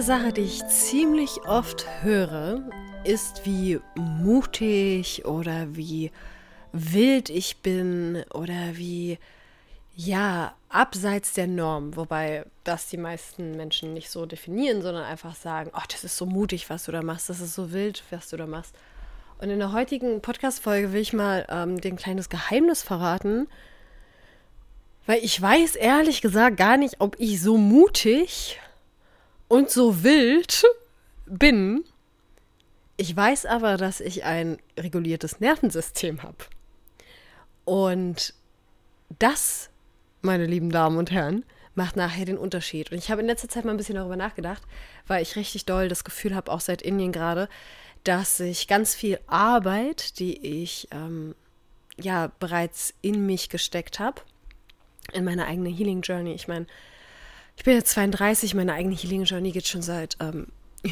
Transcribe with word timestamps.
Eine 0.00 0.06
Sache, 0.06 0.32
die 0.32 0.40
ich 0.40 0.66
ziemlich 0.66 1.42
oft 1.46 1.86
höre, 2.02 2.62
ist, 3.04 3.44
wie 3.44 3.80
mutig 3.96 5.26
oder 5.26 5.76
wie 5.76 6.10
wild 6.72 7.28
ich 7.28 7.58
bin 7.58 8.24
oder 8.32 8.78
wie, 8.78 9.18
ja, 9.94 10.54
abseits 10.70 11.34
der 11.34 11.48
Norm. 11.48 11.96
Wobei 11.96 12.46
das 12.64 12.86
die 12.86 12.96
meisten 12.96 13.58
Menschen 13.58 13.92
nicht 13.92 14.08
so 14.08 14.24
definieren, 14.24 14.80
sondern 14.80 15.04
einfach 15.04 15.34
sagen, 15.34 15.70
oh, 15.74 15.82
das 15.92 16.02
ist 16.02 16.16
so 16.16 16.24
mutig, 16.24 16.70
was 16.70 16.86
du 16.86 16.92
da 16.92 17.02
machst, 17.02 17.28
das 17.28 17.40
ist 17.40 17.54
so 17.54 17.70
wild, 17.70 18.02
was 18.08 18.30
du 18.30 18.38
da 18.38 18.46
machst. 18.46 18.74
Und 19.38 19.50
in 19.50 19.58
der 19.58 19.74
heutigen 19.74 20.22
Podcast-Folge 20.22 20.94
will 20.94 21.02
ich 21.02 21.12
mal 21.12 21.44
ähm, 21.50 21.78
dir 21.78 21.92
ein 21.92 21.96
kleines 21.96 22.30
Geheimnis 22.30 22.82
verraten, 22.82 23.48
weil 25.04 25.22
ich 25.22 25.38
weiß 25.38 25.76
ehrlich 25.76 26.22
gesagt 26.22 26.56
gar 26.56 26.78
nicht, 26.78 26.94
ob 27.00 27.16
ich 27.18 27.42
so 27.42 27.58
mutig 27.58 28.58
und 29.50 29.68
so 29.68 30.04
wild 30.04 30.64
bin. 31.26 31.84
Ich 32.96 33.14
weiß 33.14 33.46
aber, 33.46 33.76
dass 33.76 34.00
ich 34.00 34.24
ein 34.24 34.58
reguliertes 34.78 35.40
Nervensystem 35.40 36.22
habe. 36.22 36.36
Und 37.64 38.32
das, 39.18 39.68
meine 40.22 40.46
lieben 40.46 40.70
Damen 40.70 40.98
und 40.98 41.10
Herren, 41.10 41.44
macht 41.74 41.96
nachher 41.96 42.26
den 42.26 42.38
Unterschied. 42.38 42.92
Und 42.92 42.98
ich 42.98 43.10
habe 43.10 43.22
in 43.22 43.26
letzter 43.26 43.48
Zeit 43.48 43.64
mal 43.64 43.72
ein 43.72 43.76
bisschen 43.76 43.96
darüber 43.96 44.16
nachgedacht, 44.16 44.62
weil 45.08 45.22
ich 45.22 45.34
richtig 45.34 45.66
doll 45.66 45.88
das 45.88 46.04
Gefühl 46.04 46.36
habe, 46.36 46.52
auch 46.52 46.60
seit 46.60 46.80
Indien 46.80 47.10
gerade, 47.10 47.48
dass 48.04 48.38
ich 48.38 48.68
ganz 48.68 48.94
viel 48.94 49.18
Arbeit, 49.26 50.20
die 50.20 50.62
ich 50.62 50.86
ähm, 50.92 51.34
ja 52.00 52.30
bereits 52.38 52.94
in 53.02 53.26
mich 53.26 53.48
gesteckt 53.48 53.98
habe, 53.98 54.22
in 55.12 55.24
meine 55.24 55.46
eigene 55.46 55.70
Healing 55.70 56.02
Journey. 56.02 56.34
Ich 56.34 56.46
meine, 56.46 56.66
ich 57.60 57.64
bin 57.64 57.74
jetzt 57.74 57.90
32, 57.90 58.54
meine 58.54 58.72
eigene 58.72 58.94
Healing 58.96 59.24
Journey 59.24 59.50
geht 59.50 59.68
schon 59.68 59.82
seit, 59.82 60.16
ähm, 60.18 60.46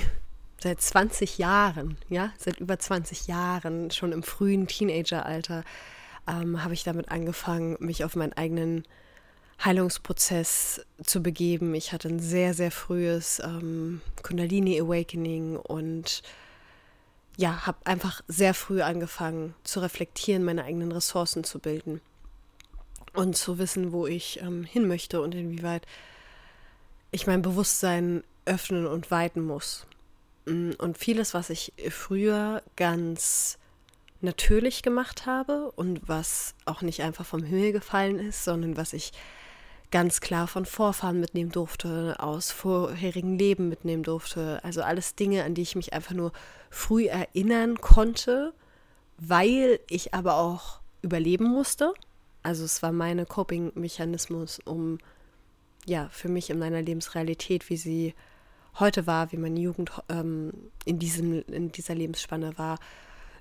seit 0.62 0.83
20 0.83 1.38
Jahren, 1.38 1.97
ja, 2.10 2.30
seit 2.36 2.60
über 2.60 2.78
20 2.78 3.27
Jahren, 3.27 3.91
schon 3.91 4.12
im 4.12 4.22
frühen 4.22 4.66
Teenageralter, 4.66 5.64
ähm, 6.28 6.62
habe 6.62 6.75
ich 6.75 6.84
damit 6.84 7.08
angefangen, 7.08 7.78
mich 7.80 8.05
auf 8.05 8.16
meinen 8.16 8.34
eigenen 8.34 8.84
Heilungsprozess 9.64 10.84
zu 11.02 11.22
begeben. 11.22 11.75
Ich 11.75 11.94
hatte 11.94 12.08
ein 12.08 12.20
sehr, 12.20 12.52
sehr 12.52 12.70
frühes 12.70 13.41
ähm, 13.42 14.03
Kundalini 14.22 14.78
Awakening 14.78 15.56
und 15.56 16.22
ja, 17.38 17.64
habe 17.64 17.78
einfach 17.86 18.20
sehr 18.28 18.53
früh 18.53 18.82
angefangen 18.82 19.55
zu 19.64 19.80
reflektieren, 19.80 20.44
meine 20.44 20.64
eigenen 20.64 20.92
Ressourcen 20.92 21.44
zu 21.44 21.60
bilden 21.60 22.03
und 23.14 23.38
zu 23.38 23.56
wissen, 23.56 23.91
wo 23.92 24.06
ich 24.06 24.42
ähm, 24.42 24.64
hin 24.64 24.86
möchte 24.86 25.22
und 25.22 25.34
inwieweit 25.34 25.86
ich 27.10 27.26
mein 27.26 27.42
Bewusstsein 27.42 28.22
öffnen 28.44 28.86
und 28.86 29.10
weiten 29.10 29.42
muss. 29.42 29.86
Mm, 30.46 30.72
und 30.78 30.98
vieles, 30.98 31.34
was 31.34 31.50
ich 31.50 31.72
früher 31.90 32.62
ganz 32.76 33.58
natürlich 34.20 34.82
gemacht 34.82 35.26
habe 35.26 35.70
und 35.76 36.08
was 36.08 36.54
auch 36.64 36.82
nicht 36.82 37.02
einfach 37.02 37.24
vom 37.24 37.42
Himmel 37.42 37.72
gefallen 37.72 38.18
ist, 38.18 38.44
sondern 38.44 38.76
was 38.76 38.92
ich 38.92 39.12
ganz 39.90 40.20
klar 40.20 40.46
von 40.46 40.66
Vorfahren 40.66 41.20
mitnehmen 41.20 41.50
durfte, 41.50 42.16
aus 42.18 42.50
vorherigen 42.50 43.38
Leben 43.38 43.68
mitnehmen 43.68 44.02
durfte. 44.02 44.60
Also 44.62 44.82
alles 44.82 45.14
Dinge, 45.14 45.44
an 45.44 45.54
die 45.54 45.62
ich 45.62 45.76
mich 45.76 45.92
einfach 45.92 46.14
nur 46.14 46.32
früh 46.68 47.06
erinnern 47.06 47.80
konnte, 47.80 48.52
weil 49.18 49.80
ich 49.88 50.14
aber 50.14 50.36
auch 50.36 50.80
überleben 51.00 51.46
musste. 51.46 51.94
Also 52.42 52.64
es 52.64 52.82
war 52.82 52.92
meine 52.92 53.24
Coping-Mechanismus, 53.24 54.60
um 54.64 54.98
ja, 55.87 56.09
für 56.11 56.28
mich 56.28 56.50
in 56.50 56.59
meiner 56.59 56.83
Lebensrealität, 56.83 57.71
wie 57.71 57.77
sie 57.77 58.15
heute 58.78 59.06
war, 59.06 59.33
wie 59.33 59.37
meine 59.37 59.59
Jugend 59.59 59.91
ähm, 60.09 60.53
in, 60.84 60.99
diesem, 60.99 61.43
in 61.47 61.72
dieser 61.72 61.94
Lebensspanne 61.94 62.56
war, 62.59 62.78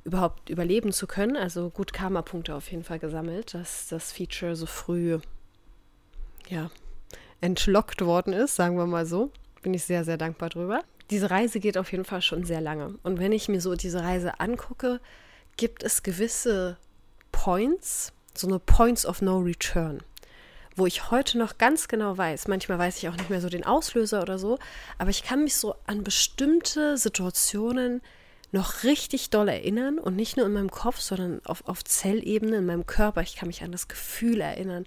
überhaupt 0.03 0.49
überleben 0.49 0.91
zu 0.91 1.07
können. 1.07 1.35
Also 1.35 1.69
gut 1.69 1.93
Karma-Punkte 1.93 2.55
auf 2.55 2.71
jeden 2.71 2.83
Fall 2.83 2.99
gesammelt, 2.99 3.53
dass 3.53 3.87
das 3.87 4.11
Feature 4.11 4.55
so 4.55 4.65
früh, 4.65 5.19
ja, 6.49 6.71
entlockt 7.41 8.01
worden 8.01 8.33
ist, 8.33 8.55
sagen 8.55 8.77
wir 8.77 8.85
mal 8.85 9.05
so. 9.05 9.31
Bin 9.61 9.73
ich 9.73 9.83
sehr, 9.83 10.03
sehr 10.03 10.17
dankbar 10.17 10.49
drüber. 10.49 10.81
Diese 11.09 11.29
Reise 11.29 11.59
geht 11.59 11.77
auf 11.77 11.91
jeden 11.91 12.05
Fall 12.05 12.21
schon 12.21 12.43
sehr 12.43 12.61
lange. 12.61 12.95
Und 13.03 13.19
wenn 13.19 13.31
ich 13.31 13.47
mir 13.47 13.61
so 13.61 13.75
diese 13.75 14.01
Reise 14.01 14.39
angucke, 14.39 14.99
gibt 15.55 15.83
es 15.83 16.03
gewisse 16.03 16.77
Points, 17.31 18.13
so 18.33 18.47
eine 18.47 18.59
Points 18.59 19.05
of 19.05 19.21
No 19.21 19.39
Return 19.39 20.01
wo 20.77 20.85
ich 20.85 21.11
heute 21.11 21.37
noch 21.37 21.57
ganz 21.57 21.87
genau 21.87 22.17
weiß, 22.17 22.47
manchmal 22.47 22.77
weiß 22.77 22.97
ich 22.97 23.09
auch 23.09 23.15
nicht 23.15 23.29
mehr 23.29 23.41
so 23.41 23.49
den 23.49 23.65
Auslöser 23.65 24.21
oder 24.21 24.37
so, 24.37 24.59
aber 24.97 25.09
ich 25.09 25.23
kann 25.23 25.43
mich 25.43 25.55
so 25.55 25.75
an 25.87 26.03
bestimmte 26.03 26.97
Situationen 26.97 28.01
noch 28.51 28.83
richtig 28.83 29.29
doll 29.29 29.49
erinnern 29.49 29.99
und 29.99 30.15
nicht 30.15 30.37
nur 30.37 30.45
in 30.45 30.53
meinem 30.53 30.71
Kopf, 30.71 30.99
sondern 30.99 31.41
auf, 31.45 31.67
auf 31.67 31.83
Zellebene 31.83 32.57
in 32.57 32.65
meinem 32.65 32.85
Körper. 32.85 33.21
Ich 33.21 33.35
kann 33.35 33.47
mich 33.47 33.61
an 33.63 33.71
das 33.71 33.87
Gefühl 33.87 34.39
erinnern. 34.39 34.85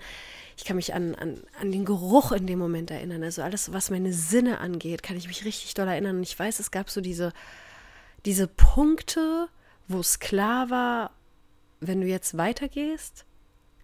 Ich 0.57 0.65
kann 0.65 0.77
mich 0.77 0.95
an, 0.95 1.15
an, 1.15 1.43
an 1.61 1.71
den 1.71 1.85
Geruch 1.85 2.33
in 2.33 2.47
dem 2.47 2.59
Moment 2.59 2.91
erinnern. 2.91 3.23
Also 3.23 3.43
alles, 3.43 3.73
was 3.73 3.91
meine 3.91 4.13
Sinne 4.13 4.61
angeht, 4.61 5.03
kann 5.03 5.17
ich 5.17 5.27
mich 5.27 5.45
richtig 5.45 5.75
doll 5.75 5.89
erinnern. 5.89 6.17
Und 6.17 6.23
ich 6.23 6.39
weiß, 6.39 6.59
es 6.59 6.71
gab 6.71 6.89
so 6.89 7.01
diese, 7.01 7.33
diese 8.25 8.47
Punkte, 8.47 9.49
wo 9.89 9.99
es 9.99 10.21
klar 10.21 10.71
war, 10.71 11.11
wenn 11.81 12.01
du 12.01 12.07
jetzt 12.07 12.39
weitergehst, 12.39 13.25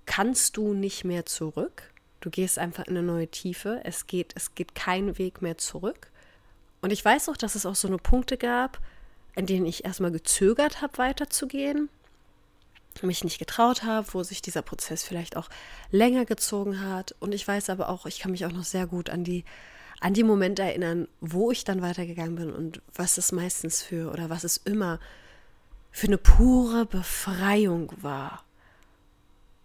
kannst 0.06 0.56
du 0.56 0.72
nicht 0.72 1.04
mehr 1.04 1.26
zurück. 1.26 1.92
Du 2.20 2.30
gehst 2.30 2.58
einfach 2.58 2.84
in 2.86 2.96
eine 2.96 3.06
neue 3.06 3.28
Tiefe. 3.28 3.80
Es 3.84 4.06
geht, 4.06 4.32
es 4.34 4.54
geht 4.54 4.74
kein 4.74 5.18
Weg 5.18 5.42
mehr 5.42 5.58
zurück. 5.58 6.10
Und 6.80 6.92
ich 6.92 7.04
weiß 7.04 7.28
auch, 7.28 7.36
dass 7.36 7.54
es 7.54 7.66
auch 7.66 7.74
so 7.74 7.88
eine 7.88 7.98
Punkte 7.98 8.36
gab, 8.36 8.80
in 9.34 9.46
denen 9.46 9.66
ich 9.66 9.84
erstmal 9.84 10.12
gezögert 10.12 10.80
habe, 10.80 10.98
weiterzugehen, 10.98 11.88
mich 13.02 13.24
nicht 13.24 13.38
getraut 13.38 13.82
habe, 13.82 14.06
wo 14.12 14.22
sich 14.22 14.40
dieser 14.40 14.62
Prozess 14.62 15.02
vielleicht 15.02 15.36
auch 15.36 15.50
länger 15.90 16.24
gezogen 16.24 16.80
hat. 16.80 17.14
Und 17.20 17.34
ich 17.34 17.46
weiß 17.46 17.70
aber 17.70 17.90
auch, 17.90 18.06
ich 18.06 18.20
kann 18.20 18.30
mich 18.30 18.46
auch 18.46 18.52
noch 18.52 18.64
sehr 18.64 18.86
gut 18.86 19.10
an 19.10 19.24
die, 19.24 19.44
an 20.00 20.14
die 20.14 20.24
Momente 20.24 20.62
erinnern, 20.62 21.08
wo 21.20 21.50
ich 21.50 21.64
dann 21.64 21.82
weitergegangen 21.82 22.36
bin 22.36 22.52
und 22.52 22.80
was 22.94 23.18
es 23.18 23.32
meistens 23.32 23.82
für 23.82 24.10
oder 24.10 24.30
was 24.30 24.44
es 24.44 24.56
immer 24.56 24.98
für 25.90 26.06
eine 26.06 26.18
pure 26.18 26.86
Befreiung 26.86 27.92
war. 28.00 28.45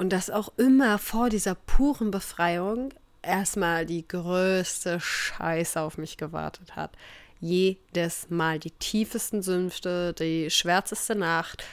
Und 0.02 0.10
dass 0.10 0.32
auch 0.32 0.52
immer 0.58 0.98
vor 0.98 1.30
dieser 1.30 1.54
puren 1.54 2.10
Befreiung 2.10 2.92
erstmal 3.22 3.86
die 3.86 4.08
größte 4.08 5.00
Scheiße 5.00 5.80
auf 5.80 6.00
mich 6.00 6.18
gewartet 6.18 6.76
hat. 6.76 6.98
Jedes 7.40 8.32
Mal 8.32 8.58
die 8.58 8.72
tiefesten 8.72 9.44
Sümpfe, 9.44 10.16
die 10.18 10.50
schwärzeste 10.50 11.14
Nacht, 11.14 11.64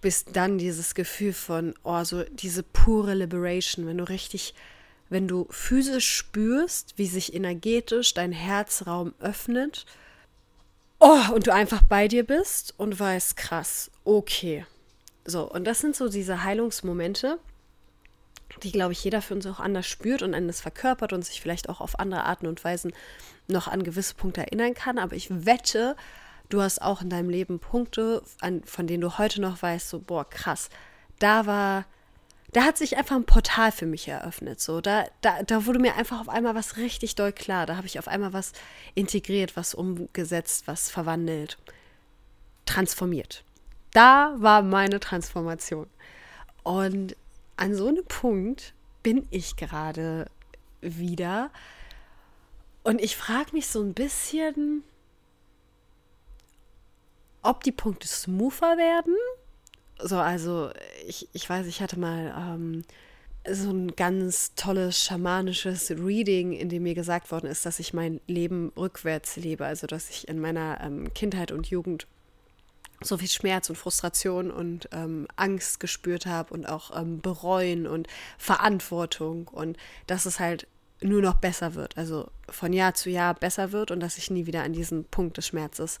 bis 0.00 0.24
dann 0.24 0.58
dieses 0.58 0.96
Gefühl 0.96 1.32
von, 1.32 1.74
oh, 1.84 2.02
so 2.02 2.24
diese 2.24 2.64
pure 2.64 3.14
Liberation, 3.14 3.86
wenn 3.86 3.98
du 3.98 4.08
richtig, 4.08 4.52
wenn 5.08 5.28
du 5.28 5.46
physisch 5.48 6.10
spürst, 6.12 6.94
wie 6.96 7.06
sich 7.06 7.34
energetisch 7.34 8.14
dein 8.14 8.32
Herzraum 8.32 9.14
öffnet, 9.20 9.86
oh, 10.98 11.32
und 11.32 11.46
du 11.46 11.54
einfach 11.54 11.82
bei 11.82 12.08
dir 12.08 12.26
bist 12.26 12.74
und 12.78 12.98
weißt, 12.98 13.36
krass, 13.36 13.92
okay. 14.02 14.66
So, 15.24 15.48
und 15.48 15.62
das 15.68 15.78
sind 15.78 15.94
so 15.94 16.08
diese 16.08 16.42
Heilungsmomente, 16.42 17.38
die, 18.62 18.72
glaube 18.72 18.92
ich, 18.92 19.02
jeder 19.04 19.22
für 19.22 19.34
uns 19.34 19.46
auch 19.46 19.60
anders 19.60 19.86
spürt 19.86 20.22
und 20.22 20.34
anders 20.34 20.60
verkörpert 20.60 21.12
und 21.12 21.24
sich 21.24 21.40
vielleicht 21.40 21.68
auch 21.68 21.80
auf 21.80 21.98
andere 21.98 22.24
Arten 22.24 22.46
und 22.46 22.62
Weisen 22.64 22.92
noch 23.48 23.68
an 23.68 23.82
gewisse 23.82 24.14
Punkte 24.14 24.42
erinnern 24.42 24.74
kann. 24.74 24.98
Aber 24.98 25.16
ich 25.16 25.28
wette, 25.30 25.96
du 26.48 26.60
hast 26.62 26.82
auch 26.82 27.02
in 27.02 27.10
deinem 27.10 27.30
Leben 27.30 27.58
Punkte, 27.58 28.22
an, 28.40 28.62
von 28.64 28.86
denen 28.86 29.00
du 29.00 29.18
heute 29.18 29.40
noch 29.40 29.62
weißt, 29.62 29.88
so, 29.88 30.00
boah, 30.00 30.28
krass, 30.28 30.68
da 31.18 31.46
war, 31.46 31.84
da 32.52 32.64
hat 32.64 32.76
sich 32.76 32.96
einfach 32.96 33.16
ein 33.16 33.24
Portal 33.24 33.72
für 33.72 33.86
mich 33.86 34.08
eröffnet. 34.08 34.60
So, 34.60 34.80
da, 34.80 35.04
da, 35.20 35.42
da 35.42 35.66
wurde 35.66 35.78
mir 35.78 35.94
einfach 35.96 36.20
auf 36.20 36.28
einmal 36.28 36.54
was 36.54 36.76
richtig 36.76 37.14
doll 37.14 37.32
klar. 37.32 37.66
Da 37.66 37.76
habe 37.76 37.86
ich 37.86 37.98
auf 37.98 38.08
einmal 38.08 38.32
was 38.32 38.52
integriert, 38.94 39.56
was 39.56 39.74
umgesetzt, 39.74 40.66
was 40.66 40.90
verwandelt, 40.90 41.58
transformiert. 42.66 43.44
Da 43.92 44.34
war 44.36 44.62
meine 44.62 45.00
Transformation. 45.00 45.86
Und 46.62 47.16
an 47.60 47.74
so 47.74 47.88
einem 47.88 48.04
Punkt 48.06 48.74
bin 49.02 49.26
ich 49.30 49.56
gerade 49.56 50.26
wieder. 50.80 51.50
Und 52.82 53.02
ich 53.02 53.16
frage 53.16 53.52
mich 53.52 53.66
so 53.66 53.82
ein 53.82 53.92
bisschen, 53.92 54.82
ob 57.42 57.62
die 57.62 57.72
Punkte 57.72 58.08
smoother 58.08 58.78
werden. 58.78 59.14
So, 59.98 60.16
also 60.16 60.70
ich, 61.06 61.28
ich 61.34 61.48
weiß, 61.48 61.66
ich 61.66 61.82
hatte 61.82 61.98
mal 61.98 62.34
ähm, 62.34 62.82
so 63.46 63.70
ein 63.70 63.94
ganz 63.94 64.54
tolles 64.54 64.98
schamanisches 64.98 65.90
Reading, 65.90 66.54
in 66.54 66.70
dem 66.70 66.84
mir 66.84 66.94
gesagt 66.94 67.30
worden 67.30 67.46
ist, 67.46 67.66
dass 67.66 67.78
ich 67.78 67.92
mein 67.92 68.22
Leben 68.26 68.72
rückwärts 68.74 69.36
lebe. 69.36 69.66
Also 69.66 69.86
dass 69.86 70.08
ich 70.08 70.28
in 70.28 70.40
meiner 70.40 70.80
ähm, 70.80 71.12
Kindheit 71.12 71.52
und 71.52 71.68
Jugend 71.68 72.06
so 73.02 73.16
viel 73.16 73.28
Schmerz 73.28 73.70
und 73.70 73.76
Frustration 73.76 74.50
und 74.50 74.88
ähm, 74.92 75.26
Angst 75.36 75.80
gespürt 75.80 76.26
habe 76.26 76.52
und 76.52 76.66
auch 76.66 76.96
ähm, 76.96 77.20
Bereuen 77.20 77.86
und 77.86 78.08
Verantwortung 78.38 79.48
und 79.48 79.76
dass 80.06 80.26
es 80.26 80.38
halt 80.38 80.66
nur 81.02 81.22
noch 81.22 81.34
besser 81.34 81.74
wird, 81.74 81.96
also 81.96 82.28
von 82.48 82.72
Jahr 82.72 82.94
zu 82.94 83.08
Jahr 83.08 83.34
besser 83.34 83.72
wird 83.72 83.90
und 83.90 84.00
dass 84.00 84.18
ich 84.18 84.30
nie 84.30 84.46
wieder 84.46 84.62
an 84.62 84.74
diesen 84.74 85.04
Punkt 85.04 85.38
des 85.38 85.46
Schmerzes 85.46 85.98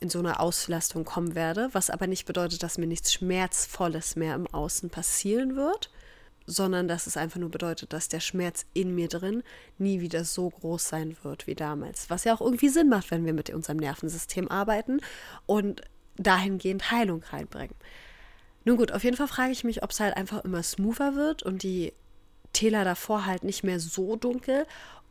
in 0.00 0.10
so 0.10 0.18
eine 0.18 0.40
Auslastung 0.40 1.04
kommen 1.04 1.36
werde, 1.36 1.68
was 1.72 1.90
aber 1.90 2.08
nicht 2.08 2.26
bedeutet, 2.26 2.64
dass 2.64 2.76
mir 2.76 2.88
nichts 2.88 3.12
Schmerzvolles 3.12 4.16
mehr 4.16 4.34
im 4.34 4.48
Außen 4.48 4.90
passieren 4.90 5.54
wird, 5.54 5.90
sondern 6.44 6.88
dass 6.88 7.06
es 7.06 7.16
einfach 7.16 7.38
nur 7.38 7.50
bedeutet, 7.50 7.92
dass 7.92 8.08
der 8.08 8.18
Schmerz 8.18 8.66
in 8.74 8.96
mir 8.96 9.06
drin 9.06 9.44
nie 9.78 10.00
wieder 10.00 10.24
so 10.24 10.50
groß 10.50 10.88
sein 10.88 11.16
wird 11.22 11.46
wie 11.46 11.54
damals. 11.54 12.10
Was 12.10 12.24
ja 12.24 12.34
auch 12.34 12.40
irgendwie 12.40 12.68
Sinn 12.68 12.88
macht, 12.88 13.12
wenn 13.12 13.24
wir 13.24 13.32
mit 13.32 13.50
unserem 13.50 13.76
Nervensystem 13.76 14.48
arbeiten 14.48 15.00
und 15.46 15.82
dahingehend 16.16 16.90
Heilung 16.90 17.22
reinbringen. 17.30 17.74
Nun 18.64 18.76
gut, 18.76 18.92
auf 18.92 19.04
jeden 19.04 19.16
Fall 19.16 19.28
frage 19.28 19.52
ich 19.52 19.64
mich, 19.64 19.82
ob 19.82 19.90
es 19.90 20.00
halt 20.00 20.16
einfach 20.16 20.44
immer 20.44 20.62
smoother 20.62 21.16
wird 21.16 21.42
und 21.42 21.62
die 21.62 21.92
Täler 22.52 22.84
davor 22.84 23.26
halt 23.26 23.44
nicht 23.44 23.64
mehr 23.64 23.80
so 23.80 24.16
dunkel 24.16 24.66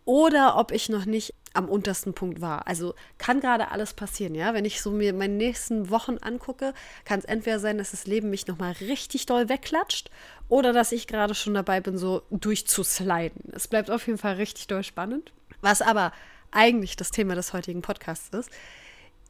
oder 0.05 0.57
ob 0.57 0.71
ich 0.71 0.89
noch 0.89 1.05
nicht 1.05 1.33
am 1.53 1.67
untersten 1.67 2.13
Punkt 2.13 2.39
war. 2.41 2.67
Also 2.67 2.95
kann 3.17 3.41
gerade 3.41 3.71
alles 3.71 3.93
passieren, 3.93 4.35
ja. 4.35 4.53
Wenn 4.53 4.65
ich 4.65 4.81
so 4.81 4.91
mir 4.91 5.13
meine 5.13 5.33
nächsten 5.33 5.89
Wochen 5.89 6.17
angucke, 6.21 6.73
kann 7.03 7.19
es 7.19 7.25
entweder 7.25 7.59
sein, 7.59 7.77
dass 7.77 7.91
das 7.91 8.07
Leben 8.07 8.29
mich 8.29 8.47
nochmal 8.47 8.71
richtig 8.79 9.25
doll 9.25 9.49
wegklatscht 9.49 10.09
oder 10.47 10.71
dass 10.71 10.91
ich 10.91 11.07
gerade 11.07 11.35
schon 11.35 11.53
dabei 11.53 11.81
bin, 11.81 11.97
so 11.97 12.23
durchzusliden. 12.31 13.51
Es 13.53 13.67
bleibt 13.67 13.91
auf 13.91 14.07
jeden 14.07 14.19
Fall 14.19 14.35
richtig 14.35 14.67
doll 14.67 14.83
spannend. 14.83 15.33
Was 15.59 15.81
aber 15.81 16.13
eigentlich 16.51 16.95
das 16.95 17.11
Thema 17.11 17.35
des 17.35 17.53
heutigen 17.53 17.81
Podcasts 17.81 18.29
ist, 18.33 18.49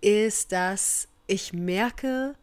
ist, 0.01 0.51
dass 0.51 1.07
ich 1.31 1.53
merke, 1.53 2.35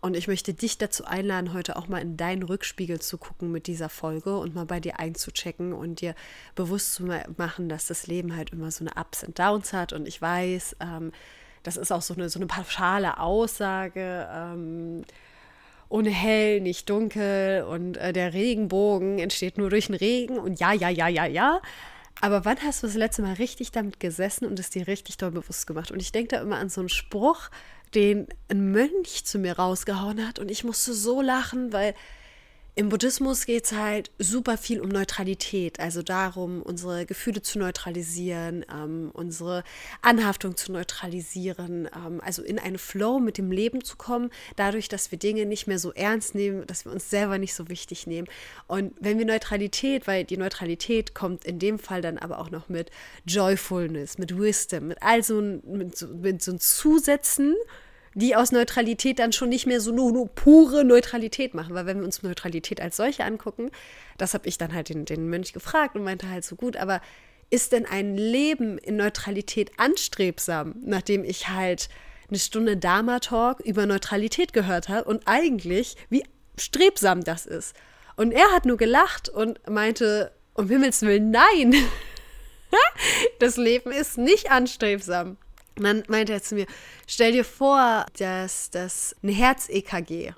und 0.00 0.16
ich 0.16 0.28
möchte 0.28 0.52
dich 0.52 0.76
dazu 0.76 1.06
einladen, 1.06 1.54
heute 1.54 1.76
auch 1.76 1.88
mal 1.88 2.02
in 2.02 2.18
deinen 2.18 2.42
Rückspiegel 2.42 3.00
zu 3.00 3.16
gucken 3.16 3.50
mit 3.50 3.66
dieser 3.66 3.88
Folge 3.88 4.36
und 4.36 4.54
mal 4.54 4.66
bei 4.66 4.78
dir 4.78 5.00
einzuchecken 5.00 5.72
und 5.72 6.02
dir 6.02 6.14
bewusst 6.54 6.92
zu 6.92 7.04
machen, 7.38 7.70
dass 7.70 7.86
das 7.86 8.06
Leben 8.06 8.36
halt 8.36 8.50
immer 8.50 8.70
so 8.70 8.84
eine 8.84 9.00
Ups 9.00 9.24
und 9.24 9.38
Downs 9.38 9.72
hat. 9.72 9.94
Und 9.94 10.06
ich 10.06 10.20
weiß, 10.20 10.76
ähm, 10.80 11.10
das 11.62 11.78
ist 11.78 11.90
auch 11.90 12.02
so 12.02 12.12
eine, 12.12 12.28
so 12.28 12.38
eine 12.38 12.46
pauschale 12.46 13.18
Aussage. 13.18 14.28
Ähm, 14.30 15.04
ohne 15.88 16.10
hell, 16.10 16.60
nicht 16.60 16.90
dunkel 16.90 17.62
und 17.62 17.96
äh, 17.96 18.12
der 18.12 18.34
Regenbogen 18.34 19.18
entsteht 19.18 19.56
nur 19.56 19.70
durch 19.70 19.86
den 19.86 19.94
Regen 19.94 20.38
und 20.38 20.60
ja, 20.60 20.72
ja, 20.72 20.90
ja, 20.90 21.08
ja, 21.08 21.24
ja. 21.24 21.62
Aber 22.20 22.44
wann 22.44 22.58
hast 22.62 22.82
du 22.82 22.86
das 22.86 22.96
letzte 22.96 23.22
Mal 23.22 23.34
richtig 23.34 23.72
damit 23.72 24.00
gesessen 24.00 24.46
und 24.46 24.58
es 24.58 24.70
dir 24.70 24.86
richtig 24.86 25.16
doll 25.16 25.30
bewusst 25.30 25.66
gemacht? 25.66 25.90
Und 25.90 26.00
ich 26.00 26.12
denke 26.12 26.36
da 26.36 26.42
immer 26.42 26.58
an 26.58 26.68
so 26.68 26.80
einen 26.80 26.88
Spruch, 26.88 27.50
den 27.94 28.26
ein 28.48 28.70
Mönch 28.72 29.24
zu 29.24 29.38
mir 29.38 29.54
rausgehauen 29.54 30.26
hat 30.26 30.38
und 30.38 30.50
ich 30.50 30.64
musste 30.64 30.92
so 30.92 31.20
lachen, 31.20 31.72
weil 31.72 31.94
im 32.76 32.88
Buddhismus 32.88 33.46
geht 33.46 33.66
es 33.66 33.72
halt 33.72 34.10
super 34.18 34.58
viel 34.58 34.80
um 34.80 34.88
Neutralität, 34.88 35.78
also 35.78 36.02
darum, 36.02 36.60
unsere 36.60 37.06
Gefühle 37.06 37.40
zu 37.40 37.60
neutralisieren, 37.60 38.66
ähm, 38.68 39.10
unsere 39.12 39.62
Anhaftung 40.02 40.56
zu 40.56 40.72
neutralisieren, 40.72 41.88
ähm, 41.94 42.20
also 42.20 42.42
in 42.42 42.58
einen 42.58 42.78
Flow 42.78 43.20
mit 43.20 43.38
dem 43.38 43.52
Leben 43.52 43.84
zu 43.84 43.96
kommen, 43.96 44.30
dadurch, 44.56 44.88
dass 44.88 45.12
wir 45.12 45.20
Dinge 45.20 45.46
nicht 45.46 45.68
mehr 45.68 45.78
so 45.78 45.92
ernst 45.92 46.34
nehmen, 46.34 46.66
dass 46.66 46.84
wir 46.84 46.90
uns 46.90 47.08
selber 47.08 47.38
nicht 47.38 47.54
so 47.54 47.68
wichtig 47.68 48.08
nehmen. 48.08 48.26
Und 48.66 48.92
wenn 48.98 49.18
wir 49.18 49.26
Neutralität, 49.26 50.08
weil 50.08 50.24
die 50.24 50.36
Neutralität 50.36 51.14
kommt 51.14 51.44
in 51.44 51.60
dem 51.60 51.78
Fall 51.78 52.02
dann 52.02 52.18
aber 52.18 52.40
auch 52.40 52.50
noch 52.50 52.68
mit 52.68 52.90
Joyfulness, 53.24 54.18
mit 54.18 54.36
Wisdom, 54.36 54.88
mit 54.88 55.00
all 55.00 55.22
so, 55.22 55.40
mit 55.40 55.96
so, 55.96 56.08
mit 56.08 56.42
so 56.42 56.58
Zusätzen, 56.58 57.54
die 58.14 58.36
aus 58.36 58.52
Neutralität 58.52 59.18
dann 59.18 59.32
schon 59.32 59.48
nicht 59.48 59.66
mehr 59.66 59.80
so 59.80 59.92
nur, 59.92 60.12
nur 60.12 60.28
pure 60.28 60.84
Neutralität 60.84 61.54
machen. 61.54 61.74
Weil 61.74 61.86
wenn 61.86 61.98
wir 61.98 62.04
uns 62.04 62.22
Neutralität 62.22 62.80
als 62.80 62.96
solche 62.96 63.24
angucken, 63.24 63.70
das 64.18 64.34
habe 64.34 64.48
ich 64.48 64.58
dann 64.58 64.72
halt 64.72 64.88
den, 64.88 65.04
den 65.04 65.28
Mönch 65.28 65.52
gefragt 65.52 65.96
und 65.96 66.04
meinte 66.04 66.28
halt 66.28 66.44
so 66.44 66.56
gut, 66.56 66.76
aber 66.76 67.00
ist 67.50 67.72
denn 67.72 67.86
ein 67.86 68.16
Leben 68.16 68.78
in 68.78 68.96
Neutralität 68.96 69.72
anstrebsam, 69.78 70.76
nachdem 70.84 71.24
ich 71.24 71.48
halt 71.48 71.88
eine 72.28 72.38
Stunde 72.38 72.76
Dharma-Talk 72.76 73.60
über 73.60 73.86
Neutralität 73.86 74.52
gehört 74.52 74.88
habe 74.88 75.04
und 75.04 75.22
eigentlich, 75.26 75.96
wie 76.08 76.24
strebsam 76.58 77.22
das 77.22 77.46
ist. 77.46 77.76
Und 78.16 78.32
er 78.32 78.52
hat 78.52 78.64
nur 78.64 78.76
gelacht 78.76 79.28
und 79.28 79.58
meinte, 79.68 80.32
um 80.54 80.68
Himmels 80.68 81.02
Willen, 81.02 81.30
nein, 81.30 81.74
das 83.40 83.56
Leben 83.56 83.92
ist 83.92 84.18
nicht 84.18 84.50
anstrebsam. 84.50 85.36
Dann 85.76 86.04
meinte 86.08 86.32
er 86.32 86.42
zu 86.42 86.54
mir, 86.54 86.66
stell 87.06 87.32
dir 87.32 87.44
vor, 87.44 88.06
dass 88.18 88.70
das 88.70 89.16
ein 89.22 89.30
Herz-EKG. 89.30 90.32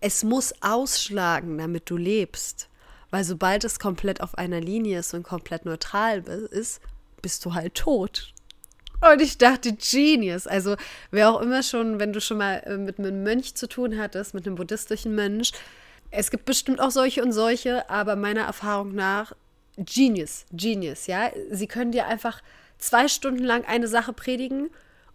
Es 0.00 0.24
muss 0.24 0.54
ausschlagen, 0.62 1.58
damit 1.58 1.90
du 1.90 1.96
lebst. 1.96 2.68
Weil 3.10 3.24
sobald 3.24 3.64
es 3.64 3.78
komplett 3.78 4.20
auf 4.20 4.36
einer 4.38 4.60
Linie 4.60 5.00
ist 5.00 5.14
und 5.14 5.24
komplett 5.24 5.64
neutral 5.64 6.20
ist, 6.20 6.80
bist 7.22 7.44
du 7.44 7.54
halt 7.54 7.74
tot. 7.74 8.32
Und 9.00 9.20
ich 9.20 9.38
dachte, 9.38 9.72
Genius. 9.72 10.46
Also, 10.46 10.76
wer 11.10 11.30
auch 11.30 11.40
immer 11.40 11.62
schon, 11.62 11.98
wenn 11.98 12.12
du 12.12 12.20
schon 12.20 12.38
mal 12.38 12.62
äh, 12.66 12.76
mit 12.76 12.98
einem 12.98 13.22
Mönch 13.22 13.54
zu 13.54 13.66
tun 13.66 13.98
hattest, 13.98 14.34
mit 14.34 14.46
einem 14.46 14.56
buddhistischen 14.56 15.14
Mönch, 15.14 15.52
es 16.10 16.30
gibt 16.30 16.44
bestimmt 16.44 16.80
auch 16.80 16.90
solche 16.90 17.22
und 17.22 17.32
solche, 17.32 17.88
aber 17.88 18.16
meiner 18.16 18.42
Erfahrung 18.42 18.94
nach, 18.94 19.32
Genius, 19.76 20.44
Genius, 20.52 21.06
ja. 21.06 21.30
Sie 21.50 21.66
können 21.66 21.92
dir 21.92 22.06
einfach 22.06 22.42
zwei 22.80 23.08
Stunden 23.08 23.44
lang 23.44 23.64
eine 23.64 23.88
Sache 23.88 24.12
predigen 24.12 24.70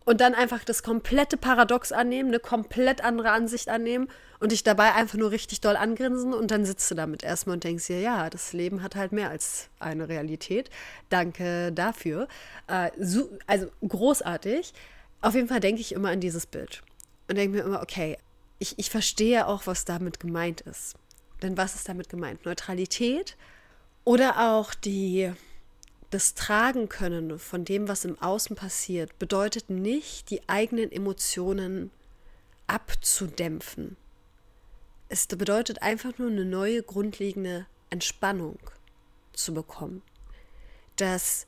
und 0.06 0.22
dann 0.22 0.36
einfach 0.36 0.64
das 0.64 0.84
komplette 0.84 1.36
Paradox 1.36 1.92
annehmen, 1.92 2.30
eine 2.30 2.40
komplett 2.40 3.04
andere 3.04 3.32
Ansicht 3.32 3.70
annehmen 3.70 4.08
und 4.40 4.52
dich 4.52 4.64
dabei 4.64 4.94
einfach 4.94 5.18
nur 5.18 5.32
richtig 5.32 5.62
doll 5.62 5.76
angrinsen 5.76 6.34
und 6.34 6.52
dann 6.52 6.66
sitzt 6.66 6.90
du 6.92 6.96
damit 6.96 7.24
erstmal 7.24 7.56
und 7.56 7.64
denkst 7.64 7.88
dir, 7.88 8.00
ja, 8.00 8.30
das 8.30 8.54
Leben 8.54 8.84
hat 8.84 8.96
halt 8.96 9.12
mehr 9.12 9.30
als 9.30 9.70
eine 9.80 10.08
Realität. 10.08 10.70
Danke 11.10 11.72
dafür. 11.72 12.28
Äh, 12.68 12.92
so, 13.00 13.30
also 13.48 13.68
großartig. 13.88 14.74
Auf 15.22 15.34
jeden 15.34 15.48
Fall 15.48 15.60
denke 15.60 15.82
ich 15.82 15.92
immer 15.92 16.10
an 16.10 16.20
dieses 16.20 16.46
Bild 16.46 16.84
und 17.28 17.36
denke 17.36 17.58
mir 17.58 17.64
immer, 17.64 17.82
okay, 17.82 18.18
ich, 18.60 18.78
ich 18.78 18.90
verstehe 18.90 19.48
auch, 19.48 19.66
was 19.66 19.86
damit 19.86 20.20
gemeint 20.20 20.62
ist. 20.62 20.96
Denn 21.42 21.58
was 21.58 21.76
ist 21.76 21.90
damit 21.90 22.10
gemeint? 22.10 22.46
Neutralität 22.46 23.36
oder 24.04 24.52
auch 24.52 24.74
die 24.74 25.34
das 26.16 26.34
Tragen 26.34 26.88
können 26.88 27.38
von 27.40 27.66
dem, 27.66 27.90
was 27.90 28.06
im 28.06 28.18
Außen 28.22 28.56
passiert, 28.56 29.20
bedeutet 29.20 29.70
nicht, 29.70 30.30
die 30.30 30.48
eigenen 30.48 30.90
Emotionen 30.90 31.92
abzudämpfen. 32.68 33.98
Es 35.10 35.28
bedeutet 35.28 35.82
einfach 35.82 36.18
nur 36.18 36.30
eine 36.30 36.46
neue 36.46 36.84
grundlegende 36.84 37.66
Entspannung 37.90 38.58
zu 39.34 39.54
bekommen. 39.54 40.04
Dass, 40.96 41.48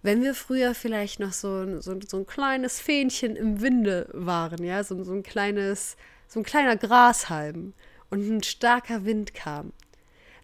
wenn 0.00 0.22
wir 0.22 0.34
früher 0.34 0.74
vielleicht 0.74 1.20
noch 1.20 1.34
so, 1.34 1.78
so, 1.82 2.00
so 2.00 2.16
ein 2.16 2.26
kleines 2.26 2.80
Fähnchen 2.80 3.36
im 3.36 3.60
Winde 3.60 4.08
waren, 4.14 4.64
ja, 4.64 4.84
so, 4.84 5.04
so 5.04 5.12
ein 5.12 5.22
kleines, 5.22 5.98
so 6.28 6.40
ein 6.40 6.44
kleiner 6.44 6.78
Grashalm 6.78 7.74
und 8.08 8.26
ein 8.26 8.42
starker 8.42 9.04
Wind 9.04 9.34
kam, 9.34 9.74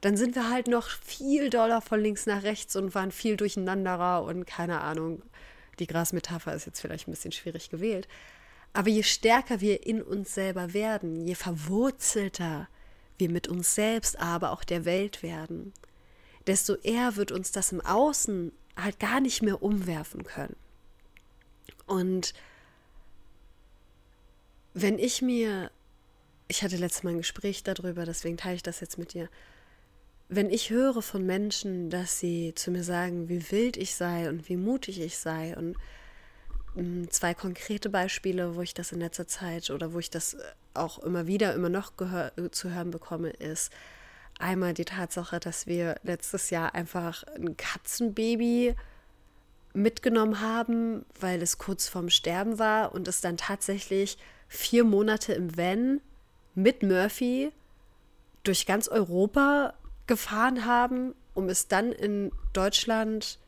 dann 0.05 0.19
sind 0.19 0.35
wir 0.35 0.51
halt 0.51 0.67
noch 0.69 0.91
viel 0.91 1.49
doller 1.49 1.81
von 1.81 1.99
links 1.99 2.27
nach 2.27 2.43
rechts 2.43 2.77
und 2.77 2.95
waren 2.95 3.11
viel 3.11 3.39
durcheinanderer 3.39 4.23
und 4.25 4.45
keine 4.45 4.83
Ahnung. 4.83 5.23
Die 5.79 5.87
Grasmetapher 5.87 6.53
ist 6.53 6.67
jetzt 6.67 6.81
vielleicht 6.81 7.09
ein 7.09 7.13
bisschen 7.13 7.33
schwierig 7.33 7.71
gewählt. 7.71 8.07
Aber 8.75 8.91
je 8.91 9.03
stärker 9.03 9.63
wir 9.63 9.87
in 9.87 10.03
uns 10.03 10.35
selber 10.35 10.75
werden, 10.75 11.27
je 11.27 11.35
verwurzelter 11.35 12.69
wir 13.17 13.31
mit 13.31 13.49
uns 13.49 13.75
selbst, 13.75 14.19
aber 14.19 14.53
auch 14.53 14.63
der 14.63 14.85
Welt 14.85 15.23
werden, 15.23 15.73
desto 16.47 16.75
eher 16.75 17.17
wird 17.17 17.33
uns 17.33 17.51
das 17.51 17.73
im 17.73 17.81
Außen 17.81 18.53
halt 18.77 19.01
gar 19.01 19.21
nicht 19.21 19.41
mehr 19.41 19.63
umwerfen 19.63 20.25
können. 20.25 20.57
Und 21.87 22.35
wenn 24.75 24.99
ich 24.99 25.23
mir, 25.23 25.71
ich 26.47 26.63
hatte 26.63 26.77
letztes 26.77 27.05
Mal 27.05 27.13
ein 27.13 27.19
Gespräch 27.19 27.63
darüber, 27.63 28.05
deswegen 28.05 28.37
teile 28.37 28.57
ich 28.57 28.63
das 28.63 28.81
jetzt 28.81 28.99
mit 28.99 29.15
dir, 29.15 29.31
wenn 30.35 30.51
ich 30.51 30.71
höre 30.71 31.03
von 31.03 31.25
Menschen, 31.25 31.91
dass 31.91 32.19
sie 32.19 32.55
zu 32.55 32.71
mir 32.71 32.85
sagen, 32.85 33.29
wie 33.29 33.51
wild 33.51 33.77
ich 33.77 33.95
sei 33.95 34.29
und 34.29 34.49
wie 34.49 34.57
mutig 34.57 35.01
ich 35.01 35.19
sei 35.19 35.57
und 35.57 35.77
mm, 36.75 37.09
zwei 37.11 37.35
konkrete 37.35 37.91
Beispiele, 37.91 38.57
wo 38.57 38.63
ich 38.63 38.75
das 38.75 38.93
in 38.93 39.01
letzter 39.01 39.27
Zeit 39.27 39.71
oder 39.71 39.93
wo 39.93 39.99
ich 39.99 40.11
das 40.11 40.37
auch 40.75 40.99
immer 40.99 41.27
wieder, 41.27 41.55
immer 41.55 41.69
noch 41.69 41.93
zu 42.51 42.71
hören 42.71 42.91
bekomme, 42.91 43.31
ist 43.31 43.73
einmal 44.39 44.75
die 44.75 44.85
Tatsache, 44.85 45.41
dass 45.41 45.67
wir 45.67 45.97
letztes 46.03 46.51
Jahr 46.51 46.75
einfach 46.75 47.23
ein 47.37 47.57
Katzenbaby 47.57 48.75
mitgenommen 49.73 50.41
haben, 50.41 51.05
weil 51.21 51.43
es 51.43 51.59
kurz 51.59 51.89
vorm 51.89 52.11
Sterben 52.11 52.59
war 52.59 52.95
und 52.95 53.09
es 53.09 53.21
dann 53.21 53.37
tatsächlich 53.37 54.19
vier 54.49 54.85
Monate 54.85 55.33
im 55.33 55.57
Van 55.57 56.01
mit 56.55 56.83
Murphy 56.83 57.53
durch 58.45 58.67
ganz 58.67 58.89
Europa 58.89 59.75
gefahren 60.07 60.65
haben, 60.65 61.15
um 61.35 61.49
es 61.49 61.69
dann 61.69 61.93
in 61.93 62.31
Deutschland 62.53 63.39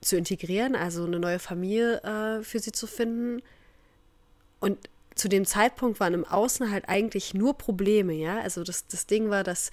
zu 0.00 0.16
integrieren, 0.16 0.76
also 0.76 1.04
eine 1.04 1.18
neue 1.18 1.38
Familie 1.38 2.02
äh, 2.02 2.42
für 2.42 2.58
sie 2.60 2.72
zu 2.72 2.86
finden. 2.86 3.42
Und 4.60 4.78
zu 5.14 5.28
dem 5.28 5.44
Zeitpunkt 5.44 6.00
waren 6.00 6.14
im 6.14 6.24
Außen 6.24 6.70
halt 6.70 6.88
eigentlich 6.88 7.34
nur 7.34 7.58
Probleme, 7.58 8.14
ja. 8.14 8.40
Also 8.40 8.62
das, 8.62 8.86
das 8.86 9.06
Ding 9.06 9.30
war, 9.30 9.42
dass 9.42 9.70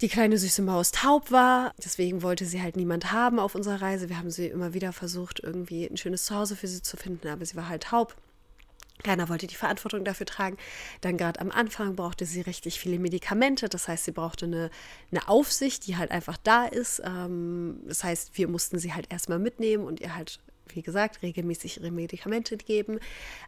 die 0.00 0.08
kleine 0.08 0.38
süße 0.38 0.62
Maus 0.62 0.92
taub 0.92 1.30
war. 1.30 1.72
Deswegen 1.82 2.22
wollte 2.22 2.44
sie 2.44 2.62
halt 2.62 2.76
niemand 2.76 3.10
haben 3.12 3.38
auf 3.38 3.54
unserer 3.54 3.82
Reise. 3.82 4.08
Wir 4.08 4.18
haben 4.18 4.30
sie 4.30 4.46
immer 4.46 4.74
wieder 4.74 4.92
versucht, 4.92 5.40
irgendwie 5.40 5.86
ein 5.86 5.96
schönes 5.96 6.24
Zuhause 6.24 6.54
für 6.54 6.68
sie 6.68 6.82
zu 6.82 6.96
finden, 6.96 7.28
aber 7.28 7.44
sie 7.44 7.56
war 7.56 7.68
halt 7.68 7.84
taub. 7.84 8.14
Keiner 9.02 9.28
wollte 9.28 9.46
die 9.46 9.54
Verantwortung 9.54 10.04
dafür 10.04 10.26
tragen. 10.26 10.56
Dann 11.00 11.16
gerade 11.16 11.40
am 11.40 11.50
Anfang 11.50 11.96
brauchte 11.96 12.24
sie 12.24 12.40
richtig 12.40 12.80
viele 12.80 12.98
Medikamente. 12.98 13.68
Das 13.68 13.88
heißt, 13.88 14.04
sie 14.04 14.12
brauchte 14.12 14.46
eine, 14.46 14.70
eine 15.10 15.28
Aufsicht, 15.28 15.86
die 15.86 15.96
halt 15.96 16.10
einfach 16.10 16.36
da 16.36 16.66
ist. 16.66 17.00
Ähm, 17.04 17.80
das 17.86 18.04
heißt, 18.04 18.36
wir 18.36 18.48
mussten 18.48 18.78
sie 18.78 18.94
halt 18.94 19.10
erstmal 19.10 19.38
mitnehmen 19.38 19.84
und 19.84 20.00
ihr 20.00 20.14
halt 20.14 20.40
wie 20.74 20.82
gesagt, 20.82 21.22
regelmäßig 21.22 21.80
ihre 21.80 21.90
Medikamente 21.90 22.56
geben. 22.56 22.98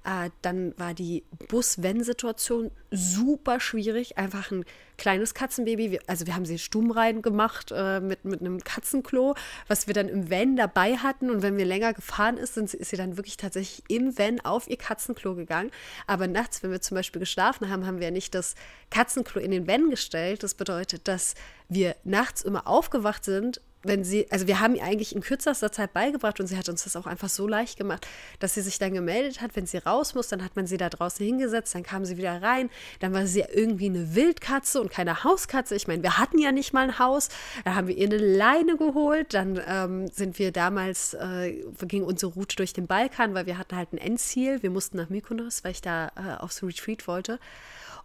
Äh, 0.04 0.30
dann 0.42 0.74
war 0.78 0.94
die 0.94 1.24
Bus-Wenn-Situation 1.48 2.70
super 2.90 3.60
schwierig. 3.60 4.18
Einfach 4.18 4.50
ein 4.50 4.64
kleines 4.96 5.34
Katzenbaby. 5.34 5.90
Wir, 5.90 6.00
also 6.06 6.26
wir 6.26 6.34
haben 6.34 6.44
sie 6.44 6.58
stumm 6.58 6.90
rein 6.90 7.22
gemacht 7.22 7.72
äh, 7.74 8.00
mit, 8.00 8.24
mit 8.24 8.40
einem 8.40 8.62
Katzenklo, 8.62 9.34
was 9.66 9.86
wir 9.86 9.94
dann 9.94 10.08
im 10.08 10.30
Van 10.30 10.56
dabei 10.56 10.96
hatten. 10.96 11.30
Und 11.30 11.42
wenn 11.42 11.56
wir 11.56 11.64
länger 11.64 11.94
gefahren 11.94 12.36
ist, 12.36 12.54
sind, 12.54 12.72
ist 12.74 12.90
sie 12.90 12.96
dann 12.96 13.16
wirklich 13.16 13.36
tatsächlich 13.36 13.82
im 13.88 14.18
Van 14.18 14.40
auf 14.40 14.68
ihr 14.68 14.76
Katzenklo 14.76 15.34
gegangen. 15.34 15.70
Aber 16.06 16.28
nachts, 16.28 16.62
wenn 16.62 16.70
wir 16.70 16.80
zum 16.80 16.96
Beispiel 16.96 17.20
geschlafen 17.20 17.70
haben, 17.70 17.86
haben 17.86 18.00
wir 18.00 18.10
nicht 18.10 18.34
das 18.34 18.54
Katzenklo 18.90 19.40
in 19.40 19.50
den 19.50 19.66
Van 19.66 19.90
gestellt. 19.90 20.42
Das 20.42 20.54
bedeutet, 20.54 21.08
dass 21.08 21.34
wir 21.68 21.96
nachts 22.04 22.42
immer 22.42 22.66
aufgewacht 22.66 23.24
sind 23.24 23.60
wenn 23.82 24.04
sie, 24.04 24.30
also 24.30 24.46
wir 24.46 24.60
haben 24.60 24.74
ihr 24.74 24.84
eigentlich 24.84 25.14
in 25.14 25.22
kürzester 25.22 25.72
Zeit 25.72 25.94
beigebracht 25.94 26.38
und 26.38 26.46
sie 26.46 26.58
hat 26.58 26.68
uns 26.68 26.84
das 26.84 26.96
auch 26.96 27.06
einfach 27.06 27.30
so 27.30 27.48
leicht 27.48 27.78
gemacht, 27.78 28.06
dass 28.38 28.54
sie 28.54 28.60
sich 28.60 28.78
dann 28.78 28.92
gemeldet 28.92 29.40
hat, 29.40 29.56
wenn 29.56 29.66
sie 29.66 29.78
raus 29.78 30.14
muss, 30.14 30.28
dann 30.28 30.44
hat 30.44 30.54
man 30.54 30.66
sie 30.66 30.76
da 30.76 30.90
draußen 30.90 31.24
hingesetzt, 31.24 31.74
dann 31.74 31.82
kam 31.82 32.04
sie 32.04 32.18
wieder 32.18 32.42
rein, 32.42 32.68
dann 32.98 33.14
war 33.14 33.26
sie 33.26 33.40
irgendwie 33.40 33.86
eine 33.86 34.14
Wildkatze 34.14 34.80
und 34.80 34.90
keine 34.90 35.24
Hauskatze. 35.24 35.74
Ich 35.74 35.88
meine, 35.88 36.02
wir 36.02 36.18
hatten 36.18 36.38
ja 36.38 36.52
nicht 36.52 36.74
mal 36.74 36.84
ein 36.84 36.98
Haus, 36.98 37.30
da 37.64 37.74
haben 37.74 37.88
wir 37.88 37.96
ihr 37.96 38.06
eine 38.06 38.18
Leine 38.18 38.76
geholt, 38.76 39.32
dann 39.32 39.60
ähm, 39.66 40.08
sind 40.08 40.38
wir 40.38 40.52
damals, 40.52 41.14
äh, 41.14 41.64
ging 41.82 42.04
unsere 42.04 42.32
Route 42.32 42.56
durch 42.56 42.74
den 42.74 42.86
Balkan, 42.86 43.32
weil 43.32 43.46
wir 43.46 43.56
hatten 43.56 43.76
halt 43.76 43.94
ein 43.94 43.98
Endziel, 43.98 44.62
wir 44.62 44.70
mussten 44.70 44.98
nach 44.98 45.08
Mykonos, 45.08 45.64
weil 45.64 45.72
ich 45.72 45.80
da 45.80 46.08
äh, 46.16 46.38
aufs 46.38 46.62
Retreat 46.62 47.08
wollte. 47.08 47.38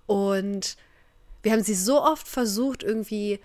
Und 0.07 0.77
wir 1.43 1.51
haben 1.51 1.63
sie 1.63 1.75
so 1.75 2.01
oft 2.01 2.27
versucht, 2.27 2.81
irgendwie 2.81 3.39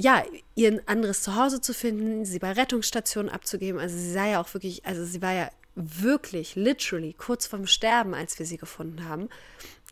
ja, 0.00 0.22
ihr 0.54 0.80
anderes 0.86 1.22
Zuhause 1.22 1.60
zu 1.60 1.74
finden, 1.74 2.24
sie 2.24 2.38
bei 2.38 2.52
Rettungsstationen 2.52 3.32
abzugeben. 3.32 3.80
Also 3.80 3.98
sie 3.98 4.12
sah 4.12 4.28
ja 4.28 4.40
auch 4.40 4.54
wirklich, 4.54 4.86
also 4.86 5.04
sie 5.04 5.20
war 5.20 5.32
ja 5.32 5.50
wirklich, 5.74 6.54
literally 6.54 7.14
kurz 7.14 7.48
vorm 7.48 7.66
Sterben, 7.66 8.14
als 8.14 8.38
wir 8.38 8.46
sie 8.46 8.58
gefunden 8.58 9.08
haben. 9.08 9.28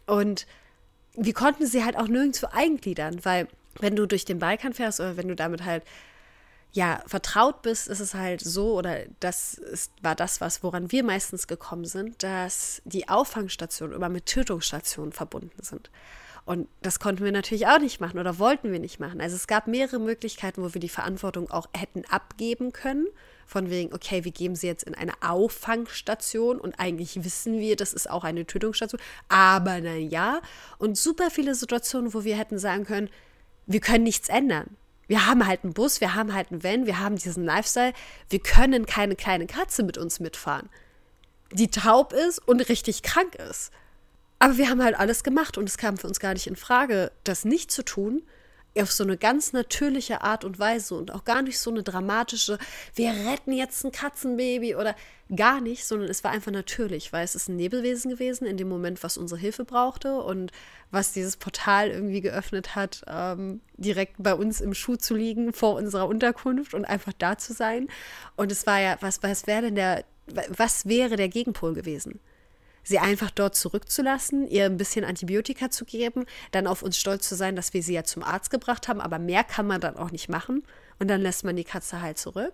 Und 0.06 0.46
wir 1.14 1.34
konnten 1.34 1.66
sie 1.66 1.84
halt 1.84 1.96
auch 1.96 2.06
nirgendwo 2.06 2.46
eingliedern, 2.52 3.24
weil 3.24 3.48
wenn 3.80 3.96
du 3.96 4.06
durch 4.06 4.24
den 4.24 4.38
Balkan 4.38 4.74
fährst 4.74 5.00
oder 5.00 5.16
wenn 5.16 5.26
du 5.26 5.34
damit 5.34 5.64
halt 5.64 5.82
ja 6.70 7.02
vertraut 7.06 7.62
bist, 7.62 7.88
ist 7.88 8.00
es 8.00 8.14
halt 8.14 8.40
so 8.40 8.74
oder 8.74 9.06
das 9.18 9.54
ist, 9.54 9.90
war 10.02 10.14
das, 10.14 10.40
was 10.40 10.62
woran 10.62 10.92
wir 10.92 11.02
meistens 11.02 11.48
gekommen 11.48 11.84
sind, 11.84 12.22
dass 12.22 12.80
die 12.84 13.08
Auffangstationen 13.08 13.96
immer 13.96 14.08
mit 14.08 14.26
Tötungsstationen 14.26 15.12
verbunden 15.12 15.62
sind. 15.62 15.90
Und 16.46 16.68
das 16.80 17.00
konnten 17.00 17.24
wir 17.24 17.32
natürlich 17.32 17.66
auch 17.66 17.80
nicht 17.80 18.00
machen 18.00 18.20
oder 18.20 18.38
wollten 18.38 18.70
wir 18.70 18.78
nicht 18.78 19.00
machen. 19.00 19.20
Also 19.20 19.34
es 19.34 19.48
gab 19.48 19.66
mehrere 19.66 19.98
Möglichkeiten, 19.98 20.62
wo 20.62 20.72
wir 20.72 20.80
die 20.80 20.88
Verantwortung 20.88 21.50
auch 21.50 21.66
hätten 21.76 22.04
abgeben 22.04 22.72
können. 22.72 23.08
Von 23.46 23.68
wegen, 23.68 23.92
okay, 23.92 24.24
wir 24.24 24.30
geben 24.30 24.54
sie 24.54 24.68
jetzt 24.68 24.84
in 24.84 24.94
eine 24.94 25.12
Auffangstation 25.22 26.60
und 26.60 26.78
eigentlich 26.78 27.24
wissen 27.24 27.58
wir, 27.58 27.74
das 27.74 27.92
ist 27.92 28.08
auch 28.08 28.22
eine 28.22 28.46
Tötungsstation. 28.46 29.00
Aber 29.28 29.80
naja, 29.80 30.40
und 30.78 30.96
super 30.96 31.32
viele 31.32 31.56
Situationen, 31.56 32.14
wo 32.14 32.22
wir 32.22 32.36
hätten 32.36 32.60
sagen 32.60 32.84
können, 32.84 33.10
wir 33.66 33.80
können 33.80 34.04
nichts 34.04 34.28
ändern. 34.28 34.76
Wir 35.08 35.26
haben 35.26 35.46
halt 35.48 35.64
einen 35.64 35.74
Bus, 35.74 36.00
wir 36.00 36.14
haben 36.14 36.32
halt 36.32 36.52
einen 36.52 36.62
Van, 36.62 36.86
wir 36.86 37.00
haben 37.00 37.16
diesen 37.16 37.44
Lifestyle. 37.44 37.92
Wir 38.28 38.38
können 38.38 38.86
keine 38.86 39.16
kleine 39.16 39.46
Katze 39.46 39.82
mit 39.82 39.98
uns 39.98 40.20
mitfahren, 40.20 40.68
die 41.50 41.68
taub 41.68 42.12
ist 42.12 42.38
und 42.38 42.60
richtig 42.68 43.02
krank 43.02 43.34
ist. 43.34 43.72
Aber 44.38 44.56
wir 44.58 44.68
haben 44.68 44.82
halt 44.82 44.98
alles 44.98 45.24
gemacht 45.24 45.56
und 45.56 45.68
es 45.68 45.78
kam 45.78 45.96
für 45.96 46.06
uns 46.06 46.20
gar 46.20 46.34
nicht 46.34 46.46
in 46.46 46.56
Frage, 46.56 47.10
das 47.24 47.44
nicht 47.44 47.70
zu 47.70 47.84
tun, 47.84 48.22
auf 48.82 48.92
so 48.92 49.04
eine 49.04 49.16
ganz 49.16 49.52
natürliche 49.52 50.22
Art 50.22 50.44
und 50.44 50.58
Weise 50.58 50.94
und 50.94 51.12
auch 51.12 51.24
gar 51.24 51.42
nicht 51.42 51.58
so 51.58 51.70
eine 51.70 51.82
dramatische, 51.82 52.58
wir 52.94 53.10
retten 53.10 53.52
jetzt 53.52 53.84
ein 53.84 53.92
Katzenbaby 53.92 54.74
oder 54.74 54.94
gar 55.34 55.60
nicht, 55.60 55.86
sondern 55.86 56.08
es 56.08 56.22
war 56.24 56.30
einfach 56.30 56.52
natürlich, 56.52 57.12
weil 57.12 57.24
es 57.24 57.34
ist 57.34 57.48
ein 57.48 57.56
Nebelwesen 57.56 58.10
gewesen 58.10 58.46
in 58.46 58.56
dem 58.56 58.68
Moment, 58.68 59.02
was 59.02 59.16
unsere 59.16 59.40
Hilfe 59.40 59.64
brauchte 59.64 60.20
und 60.20 60.52
was 60.90 61.12
dieses 61.12 61.36
Portal 61.36 61.90
irgendwie 61.90 62.20
geöffnet 62.20 62.74
hat, 62.76 63.02
ähm, 63.06 63.60
direkt 63.76 64.16
bei 64.18 64.34
uns 64.34 64.60
im 64.60 64.74
Schuh 64.74 64.96
zu 64.96 65.14
liegen 65.14 65.52
vor 65.52 65.74
unserer 65.76 66.06
Unterkunft 66.06 66.74
und 66.74 66.84
einfach 66.84 67.12
da 67.18 67.38
zu 67.38 67.54
sein. 67.54 67.88
Und 68.36 68.52
es 68.52 68.66
war 68.66 68.80
ja, 68.80 68.96
was, 69.00 69.22
was 69.22 69.46
wäre 69.46 69.62
denn 69.62 69.74
der, 69.74 70.04
was 70.48 70.86
wäre 70.86 71.16
der 71.16 71.28
Gegenpol 71.28 71.74
gewesen? 71.74 72.20
Sie 72.86 72.98
einfach 73.00 73.30
dort 73.30 73.56
zurückzulassen, 73.56 74.46
ihr 74.48 74.64
ein 74.64 74.76
bisschen 74.76 75.04
Antibiotika 75.04 75.70
zu 75.70 75.84
geben, 75.84 76.24
dann 76.52 76.66
auf 76.66 76.82
uns 76.82 76.96
stolz 76.96 77.28
zu 77.28 77.34
sein, 77.34 77.56
dass 77.56 77.74
wir 77.74 77.82
sie 77.82 77.94
ja 77.94 78.04
zum 78.04 78.22
Arzt 78.22 78.50
gebracht 78.50 78.86
haben, 78.86 79.00
aber 79.00 79.18
mehr 79.18 79.42
kann 79.42 79.66
man 79.66 79.80
dann 79.80 79.96
auch 79.96 80.12
nicht 80.12 80.28
machen 80.28 80.62
und 81.00 81.08
dann 81.08 81.20
lässt 81.20 81.44
man 81.44 81.56
die 81.56 81.64
Katze 81.64 82.00
halt 82.00 82.18
zurück. 82.18 82.52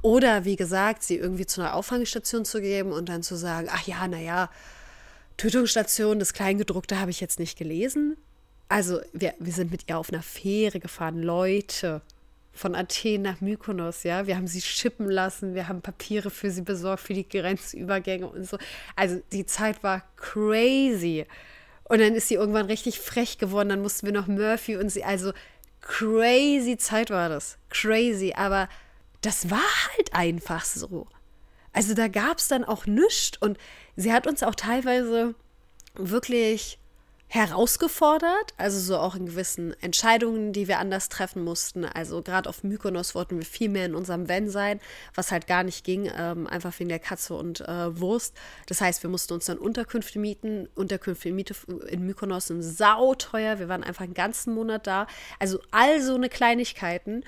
Oder 0.00 0.44
wie 0.44 0.56
gesagt, 0.56 1.02
sie 1.02 1.16
irgendwie 1.16 1.46
zu 1.46 1.60
einer 1.60 1.74
Auffangstation 1.74 2.44
zu 2.44 2.60
geben 2.60 2.92
und 2.92 3.08
dann 3.08 3.22
zu 3.22 3.36
sagen, 3.36 3.68
ach 3.70 3.86
ja, 3.86 4.06
naja, 4.06 4.48
Tötungsstation, 5.36 6.18
das 6.18 6.34
Kleingedruckte 6.34 7.00
habe 7.00 7.10
ich 7.10 7.20
jetzt 7.20 7.40
nicht 7.40 7.58
gelesen. 7.58 8.16
Also 8.68 9.00
wir, 9.12 9.34
wir 9.38 9.52
sind 9.52 9.70
mit 9.70 9.88
ihr 9.88 9.98
auf 9.98 10.12
einer 10.12 10.22
Fähre 10.22 10.78
gefahren, 10.78 11.20
Leute 11.20 12.00
von 12.52 12.74
Athen 12.74 13.22
nach 13.22 13.40
Mykonos, 13.40 14.02
ja. 14.02 14.26
Wir 14.26 14.36
haben 14.36 14.46
sie 14.46 14.60
schippen 14.60 15.08
lassen, 15.08 15.54
wir 15.54 15.68
haben 15.68 15.80
Papiere 15.80 16.30
für 16.30 16.50
sie 16.50 16.62
besorgt, 16.62 17.02
für 17.02 17.14
die 17.14 17.28
Grenzübergänge 17.28 18.28
und 18.28 18.44
so. 18.46 18.58
Also 18.94 19.20
die 19.32 19.46
Zeit 19.46 19.82
war 19.82 20.02
crazy. 20.16 21.26
Und 21.84 22.00
dann 22.00 22.14
ist 22.14 22.28
sie 22.28 22.34
irgendwann 22.34 22.66
richtig 22.66 23.00
frech 23.00 23.38
geworden, 23.38 23.70
dann 23.70 23.82
mussten 23.82 24.06
wir 24.06 24.12
noch 24.12 24.26
Murphy 24.26 24.76
und 24.76 24.90
sie, 24.90 25.04
also 25.04 25.32
crazy 25.80 26.76
Zeit 26.76 27.10
war 27.10 27.28
das. 27.28 27.58
Crazy, 27.70 28.32
aber 28.36 28.68
das 29.22 29.50
war 29.50 29.58
halt 29.96 30.14
einfach 30.14 30.64
so. 30.64 31.06
Also 31.72 31.94
da 31.94 32.08
gab 32.08 32.38
es 32.38 32.48
dann 32.48 32.64
auch 32.64 32.86
nichts 32.86 33.38
und 33.38 33.58
sie 33.96 34.12
hat 34.12 34.26
uns 34.26 34.42
auch 34.42 34.54
teilweise 34.54 35.34
wirklich 35.94 36.78
herausgefordert, 37.34 38.52
also 38.58 38.78
so 38.78 38.98
auch 38.98 39.14
in 39.14 39.24
gewissen 39.24 39.74
Entscheidungen, 39.80 40.52
die 40.52 40.68
wir 40.68 40.78
anders 40.78 41.08
treffen 41.08 41.42
mussten. 41.42 41.86
Also 41.86 42.20
gerade 42.20 42.46
auf 42.46 42.62
Mykonos 42.62 43.14
wollten 43.14 43.38
wir 43.38 43.46
viel 43.46 43.70
mehr 43.70 43.86
in 43.86 43.94
unserem 43.94 44.28
Van 44.28 44.50
sein, 44.50 44.80
was 45.14 45.32
halt 45.32 45.46
gar 45.46 45.62
nicht 45.62 45.82
ging, 45.82 46.10
ähm, 46.14 46.46
einfach 46.46 46.78
wegen 46.78 46.90
der 46.90 46.98
Katze 46.98 47.32
und 47.32 47.62
äh, 47.62 47.98
Wurst. 47.98 48.36
Das 48.66 48.82
heißt, 48.82 49.02
wir 49.02 49.08
mussten 49.08 49.32
uns 49.32 49.46
dann 49.46 49.56
Unterkünfte 49.56 50.18
mieten. 50.18 50.68
Unterkünfte 50.74 51.30
in, 51.30 51.36
Miete, 51.36 51.54
in 51.88 52.04
Mykonos 52.04 52.48
sind 52.48 52.62
sauteuer. 52.62 53.58
Wir 53.58 53.70
waren 53.70 53.82
einfach 53.82 54.04
einen 54.04 54.12
ganzen 54.12 54.52
Monat 54.52 54.86
da. 54.86 55.06
Also 55.38 55.58
all 55.70 56.02
so 56.02 56.14
eine 56.14 56.28
Kleinigkeiten. 56.28 57.24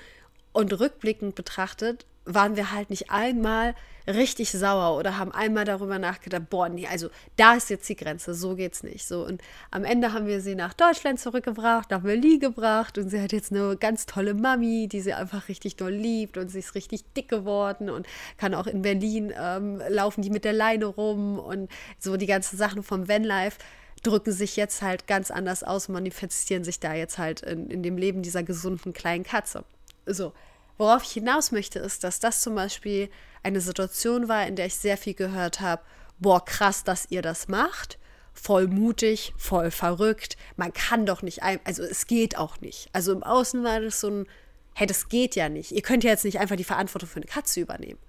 Und 0.53 0.71
rückblickend 0.79 1.33
betrachtet 1.33 2.05
waren 2.25 2.55
wir 2.55 2.71
halt 2.71 2.89
nicht 2.89 3.11
einmal 3.11 3.75
richtig 4.07 4.51
sauer 4.51 4.97
oder 4.97 5.17
haben 5.17 5.31
einmal 5.31 5.65
darüber 5.65 5.97
nachgedacht, 5.97 6.49
boah, 6.49 6.69
nee, 6.69 6.87
also 6.87 7.09
da 7.37 7.55
ist 7.55 7.69
jetzt 7.69 7.89
die 7.89 7.95
Grenze, 7.95 8.33
so 8.33 8.55
geht's 8.55 8.83
nicht. 8.83 9.07
So 9.07 9.25
und 9.25 9.41
am 9.71 9.83
Ende 9.83 10.13
haben 10.13 10.27
wir 10.27 10.41
sie 10.41 10.55
nach 10.55 10.73
Deutschland 10.73 11.19
zurückgebracht, 11.19 11.89
nach 11.89 12.01
Berlin 12.01 12.39
gebracht 12.39 12.97
und 12.97 13.09
sie 13.09 13.19
hat 13.21 13.31
jetzt 13.31 13.51
eine 13.51 13.77
ganz 13.77 14.05
tolle 14.05 14.33
Mami, 14.33 14.87
die 14.87 15.01
sie 15.01 15.13
einfach 15.13 15.47
richtig 15.47 15.75
doll 15.75 15.93
liebt 15.93 16.37
und 16.37 16.49
sie 16.49 16.59
ist 16.59 16.75
richtig 16.75 17.03
dick 17.13 17.29
geworden 17.29 17.89
und 17.89 18.05
kann 18.37 18.53
auch 18.53 18.67
in 18.67 18.81
Berlin 18.81 19.33
ähm, 19.39 19.81
laufen 19.89 20.21
die 20.21 20.29
mit 20.29 20.45
der 20.45 20.53
Leine 20.53 20.85
rum 20.85 21.39
und 21.39 21.69
so 21.99 22.17
die 22.17 22.27
ganzen 22.27 22.57
Sachen 22.57 22.83
vom 22.83 23.07
Vanlife 23.07 23.57
drücken 24.03 24.31
sich 24.31 24.55
jetzt 24.55 24.81
halt 24.83 25.07
ganz 25.07 25.31
anders 25.31 25.63
aus, 25.63 25.89
manifestieren 25.89 26.63
sich 26.63 26.79
da 26.79 26.93
jetzt 26.93 27.17
halt 27.17 27.41
in, 27.41 27.71
in 27.71 27.81
dem 27.81 27.97
Leben 27.97 28.21
dieser 28.21 28.43
gesunden 28.43 28.93
kleinen 28.93 29.23
Katze. 29.23 29.63
So, 30.05 30.33
Worauf 30.77 31.03
ich 31.03 31.11
hinaus 31.11 31.51
möchte, 31.51 31.79
ist, 31.79 32.03
dass 32.03 32.19
das 32.19 32.41
zum 32.41 32.55
Beispiel 32.55 33.09
eine 33.43 33.61
Situation 33.61 34.27
war, 34.27 34.45
in 34.47 34.55
der 34.55 34.65
ich 34.65 34.75
sehr 34.75 34.97
viel 34.97 35.13
gehört 35.13 35.61
habe, 35.61 35.83
boah, 36.19 36.43
krass, 36.43 36.83
dass 36.83 37.09
ihr 37.09 37.21
das 37.21 37.47
macht. 37.47 37.97
Voll 38.33 38.67
mutig, 38.67 39.33
voll 39.37 39.71
verrückt. 39.71 40.35
Man 40.57 40.73
kann 40.73 41.05
doch 41.05 41.21
nicht, 41.21 41.43
ein 41.43 41.59
also 41.63 41.83
es 41.83 42.07
geht 42.07 42.37
auch 42.37 42.59
nicht. 42.59 42.89
Also 42.91 43.13
im 43.13 43.23
Außen 43.23 43.63
war 43.63 43.79
das 43.79 44.01
so 44.01 44.09
ein, 44.09 44.27
hey, 44.73 44.87
das 44.87 45.07
geht 45.07 45.35
ja 45.35 45.47
nicht. 45.47 45.71
Ihr 45.71 45.81
könnt 45.81 46.03
ja 46.03 46.09
jetzt 46.09 46.25
nicht 46.25 46.39
einfach 46.39 46.57
die 46.57 46.65
Verantwortung 46.65 47.07
für 47.07 47.17
eine 47.17 47.27
Katze 47.27 47.61
übernehmen. 47.61 47.99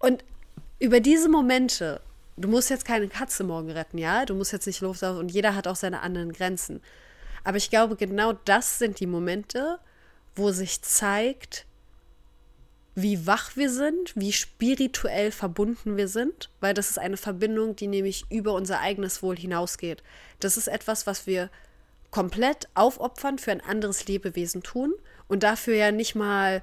Und 0.00 0.24
über 0.80 0.98
diese 0.98 1.28
Momente, 1.28 2.00
du 2.36 2.48
musst 2.48 2.68
jetzt 2.68 2.84
keine 2.84 3.06
Katze 3.08 3.44
morgen 3.44 3.70
retten, 3.70 3.98
ja? 3.98 4.24
Du 4.24 4.34
musst 4.34 4.52
jetzt 4.52 4.66
nicht 4.66 4.80
loslaufen 4.80 5.20
und 5.20 5.30
jeder 5.30 5.54
hat 5.54 5.68
auch 5.68 5.76
seine 5.76 6.00
anderen 6.00 6.32
Grenzen. 6.32 6.82
Aber 7.44 7.58
ich 7.58 7.70
glaube, 7.70 7.94
genau 7.94 8.32
das 8.32 8.78
sind 8.78 8.98
die 8.98 9.06
Momente, 9.06 9.78
wo 10.34 10.50
sich 10.50 10.82
zeigt, 10.82 11.66
wie 12.94 13.26
wach 13.26 13.56
wir 13.56 13.70
sind, 13.70 14.14
wie 14.14 14.32
spirituell 14.32 15.32
verbunden 15.32 15.96
wir 15.96 16.08
sind, 16.08 16.50
weil 16.60 16.74
das 16.74 16.90
ist 16.90 16.98
eine 16.98 17.16
Verbindung, 17.16 17.74
die 17.74 17.88
nämlich 17.88 18.24
über 18.30 18.54
unser 18.54 18.80
eigenes 18.80 19.22
Wohl 19.22 19.36
hinausgeht. 19.36 20.02
Das 20.40 20.56
ist 20.56 20.68
etwas, 20.68 21.06
was 21.06 21.26
wir 21.26 21.50
komplett 22.10 22.68
aufopfern 22.74 23.38
für 23.38 23.50
ein 23.50 23.60
anderes 23.60 24.06
Lebewesen 24.06 24.62
tun 24.62 24.94
und 25.26 25.42
dafür 25.42 25.74
ja 25.74 25.90
nicht 25.90 26.14
mal 26.14 26.62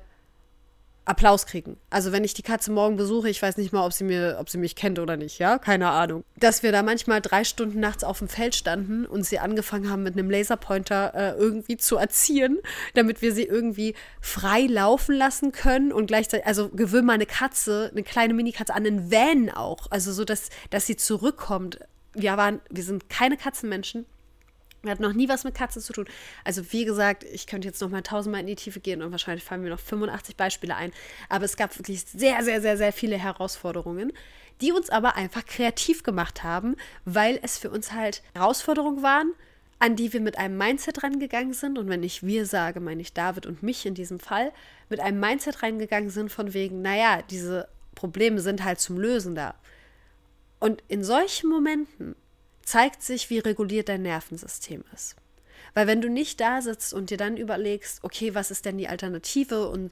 Applaus 1.04 1.48
kriegen. 1.48 1.78
Also 1.90 2.12
wenn 2.12 2.24
ich 2.24 2.36
die 2.36 2.44
Katze 2.44 2.72
morgen 2.72 2.96
besuche, 2.96 3.28
ich 3.30 3.42
weiß 3.42 3.58
nicht 3.58 3.74
mal, 3.74 3.86
ob 3.86 3.92
sie 3.92 4.04
mir, 4.04 4.38
ob 4.40 4.50
sie 4.50 4.60
mich 4.60 4.76
kennt 4.76 5.00
oder 5.00 5.18
nicht, 5.18 5.40
ja, 5.40 5.58
keine 5.58 5.90
Ahnung. 5.90 6.24
Dass 6.38 6.62
wir 6.62 6.72
da 6.72 6.84
manchmal 6.84 7.22
drei 7.22 7.44
Stunden 7.44 7.80
nachts 7.80 8.04
auf 8.04 8.20
dem 8.20 8.28
Feld 8.28 8.54
standen 8.54 9.06
und 9.08 9.26
sie 9.26 9.40
angefangen 9.40 9.90
haben, 9.90 10.04
mit 10.04 10.14
einem 10.14 10.30
Laserpointer 10.30 11.14
äh, 11.16 11.32
irgendwie 11.32 11.78
zu 11.78 11.98
erziehen, 11.98 12.60
damit 12.94 13.24
wir 13.24 13.34
sie 13.34 13.44
irgendwie 13.44 13.96
frei 14.22 14.68
laufen 14.68 15.16
lassen 15.16 15.52
können 15.52 15.92
und 15.92 16.06
gleichzeitig, 16.06 16.46
also 16.46 16.70
gewöhn 16.70 17.06
mal 17.06 17.14
eine 17.14 17.26
Katze, 17.26 17.90
eine 17.92 18.04
kleine 18.04 18.36
Minikatze 18.36 18.74
an 18.74 18.86
einen 18.86 19.12
Van 19.12 19.50
auch, 19.50 19.88
also 19.90 20.14
so, 20.14 20.24
dass, 20.24 20.50
dass 20.70 20.86
sie 20.86 20.98
zurückkommt. 20.98 21.80
Wir 22.14 22.38
waren, 22.38 22.62
wir 22.70 22.84
sind 22.84 23.10
keine 23.10 23.38
Katzenmenschen. 23.38 24.06
Er 24.84 24.92
hat 24.92 25.00
noch 25.00 25.14
nie 25.14 25.30
was 25.30 25.44
mit 25.44 25.54
Katzen 25.54 25.82
zu 25.82 25.94
tun. 25.94 26.06
Also 26.44 26.72
wie 26.72 26.86
gesagt, 26.86 27.24
ich 27.24 27.46
könnte 27.46 27.68
jetzt 27.68 27.82
noch 27.82 27.90
mal 27.90 28.02
tausendmal 28.02 28.42
in 28.42 28.48
die 28.48 28.56
Tiefe 28.56 28.80
gehen 28.80 29.04
und 29.04 29.12
wahrscheinlich 29.12 29.44
fallen 29.44 29.62
mir 29.62 29.70
noch 29.70 29.80
85 29.80 30.36
Beispiele 30.36 30.76
ein. 30.76 30.92
Aber 31.30 31.46
es 31.46 31.56
gab 31.56 31.78
wirklich 31.78 32.02
sehr, 32.02 32.44
sehr, 32.44 32.62
sehr, 32.62 32.78
sehr 32.78 32.92
viele 32.92 33.18
Herausforderungen, 33.18 34.12
die 34.60 34.72
uns 34.72 34.90
aber 34.90 35.16
einfach 35.16 35.46
kreativ 35.46 36.04
gemacht 36.04 36.44
haben, 36.44 36.76
weil 37.06 37.40
es 37.44 37.58
für 37.58 37.70
uns 37.70 37.92
halt 37.92 38.24
Herausforderungen 38.34 39.04
waren, 39.04 39.34
an 39.78 39.96
die 39.96 40.14
wir 40.14 40.22
mit 40.22 40.38
einem 40.38 40.58
Mindset 40.58 41.04
rangegangen 41.04 41.54
sind. 41.54 41.78
Und 41.78 41.88
wenn 41.88 42.04
ich 42.04 42.24
wir 42.24 42.46
sage, 42.48 42.80
meine 42.80 43.02
ich 43.02 43.14
David 43.14 43.46
und 43.46 43.62
mich 43.62 43.86
in 43.86 43.94
diesem 43.94 44.20
Fall, 44.20 44.52
mit 44.90 45.00
einem 45.00 45.20
Mindset 45.20 45.62
reingegangen 45.62 46.10
sind 46.10 46.32
von 46.32 46.54
wegen, 46.54 46.82
naja, 46.82 47.22
diese 47.30 47.68
Probleme 47.94 48.42
sind 48.42 48.64
halt 48.64 48.80
zum 48.80 49.00
Lösen 49.00 49.36
da. 49.36 49.56
Und 50.60 50.84
in 50.88 51.04
solchen 51.04 51.50
Momenten 51.50 52.16
zeigt 52.72 53.04
sich, 53.04 53.30
wie 53.30 53.40
reguliert 53.40 53.90
dein 53.90 54.02
Nervensystem 54.02 54.86
ist. 54.96 55.18
Weil 55.74 55.88
wenn 55.88 56.00
du 56.00 56.10
nicht 56.10 56.40
da 56.40 56.62
sitzt 56.62 56.94
und 56.94 57.10
dir 57.10 57.18
dann 57.18 57.36
überlegst, 57.36 58.02
okay, 58.02 58.34
was 58.34 58.50
ist 58.50 58.64
denn 58.64 58.78
die 58.78 58.88
Alternative 58.88 59.68
und 59.68 59.92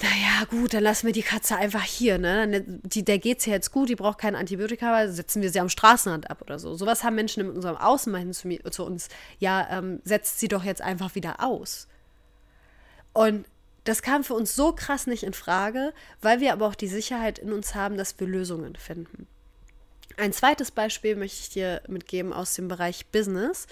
naja, 0.00 0.44
gut, 0.48 0.74
dann 0.74 0.84
lassen 0.84 1.06
wir 1.06 1.12
die 1.12 1.22
Katze 1.22 1.56
einfach 1.56 1.82
hier, 1.82 2.18
ne? 2.18 2.62
Die, 2.84 3.04
der 3.04 3.18
geht's 3.18 3.46
ja 3.46 3.54
jetzt 3.54 3.72
gut, 3.72 3.88
die 3.88 3.96
braucht 3.96 4.18
kein 4.18 4.36
Antibiotika, 4.36 4.94
aber 4.94 5.10
setzen 5.10 5.42
wir 5.42 5.50
sie 5.50 5.58
am 5.58 5.70
Straßenrand 5.70 6.30
ab 6.30 6.42
oder 6.42 6.58
so. 6.60 6.74
Sowas 6.74 7.02
haben 7.02 7.16
Menschen 7.16 7.40
in 7.40 7.50
unserem 7.50 7.78
Außen 7.78 8.32
zu, 8.32 8.48
zu 8.70 8.84
uns. 8.84 9.08
Ja, 9.38 9.66
ähm, 9.70 10.00
setzt 10.04 10.38
sie 10.38 10.48
doch 10.48 10.62
jetzt 10.62 10.82
einfach 10.82 11.14
wieder 11.14 11.42
aus. 11.42 11.88
Und 13.12 13.46
das 13.84 14.02
kam 14.02 14.22
für 14.22 14.34
uns 14.34 14.54
so 14.54 14.72
krass 14.72 15.08
nicht 15.08 15.24
in 15.24 15.32
Frage, 15.32 15.94
weil 16.20 16.40
wir 16.40 16.52
aber 16.52 16.66
auch 16.68 16.74
die 16.76 16.88
Sicherheit 16.88 17.38
in 17.40 17.52
uns 17.52 17.74
haben, 17.74 17.96
dass 17.96 18.20
wir 18.20 18.26
Lösungen 18.28 18.76
finden. 18.76 19.26
Ein 20.18 20.32
zweites 20.32 20.70
Beispiel 20.70 21.14
möchte 21.14 21.40
ich 21.40 21.50
dir 21.50 21.82
mitgeben 21.88 22.32
aus 22.32 22.54
dem 22.54 22.68
Bereich 22.68 23.06
Business. 23.08 23.66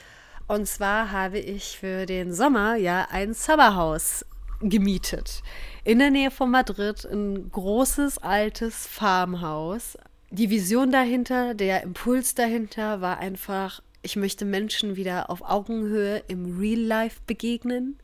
Und 0.47 0.69
zwar 0.69 1.11
habe 1.11 1.39
ich 1.39 1.79
für 1.79 2.05
den 2.05 2.35
Sommer 2.35 2.77
ja 2.77 3.09
ein 3.11 3.33
Summerhaus 3.33 4.27
gemietet. 4.61 5.43
In 5.85 5.99
der 6.01 6.11
Nähe 6.11 6.31
von 6.31 6.51
Madrid, 6.51 7.07
ein 7.07 7.51
großes, 7.51 8.19
altes 8.19 8.87
Farmhaus. 8.87 9.97
Die 10.31 10.51
Vision 10.51 10.91
dahinter, 10.91 11.55
der 11.55 11.83
Impuls 11.83 12.35
dahinter 12.35 13.01
war 13.01 13.19
einfach, 13.19 13.83
ich 14.03 14.17
möchte 14.17 14.45
Menschen 14.45 14.97
wieder 14.97 15.31
auf 15.31 15.41
Augenhöhe 15.41 16.23
im 16.29 16.59
Real 16.59 16.81
Life 16.81 17.21
begegnen. 17.27 17.99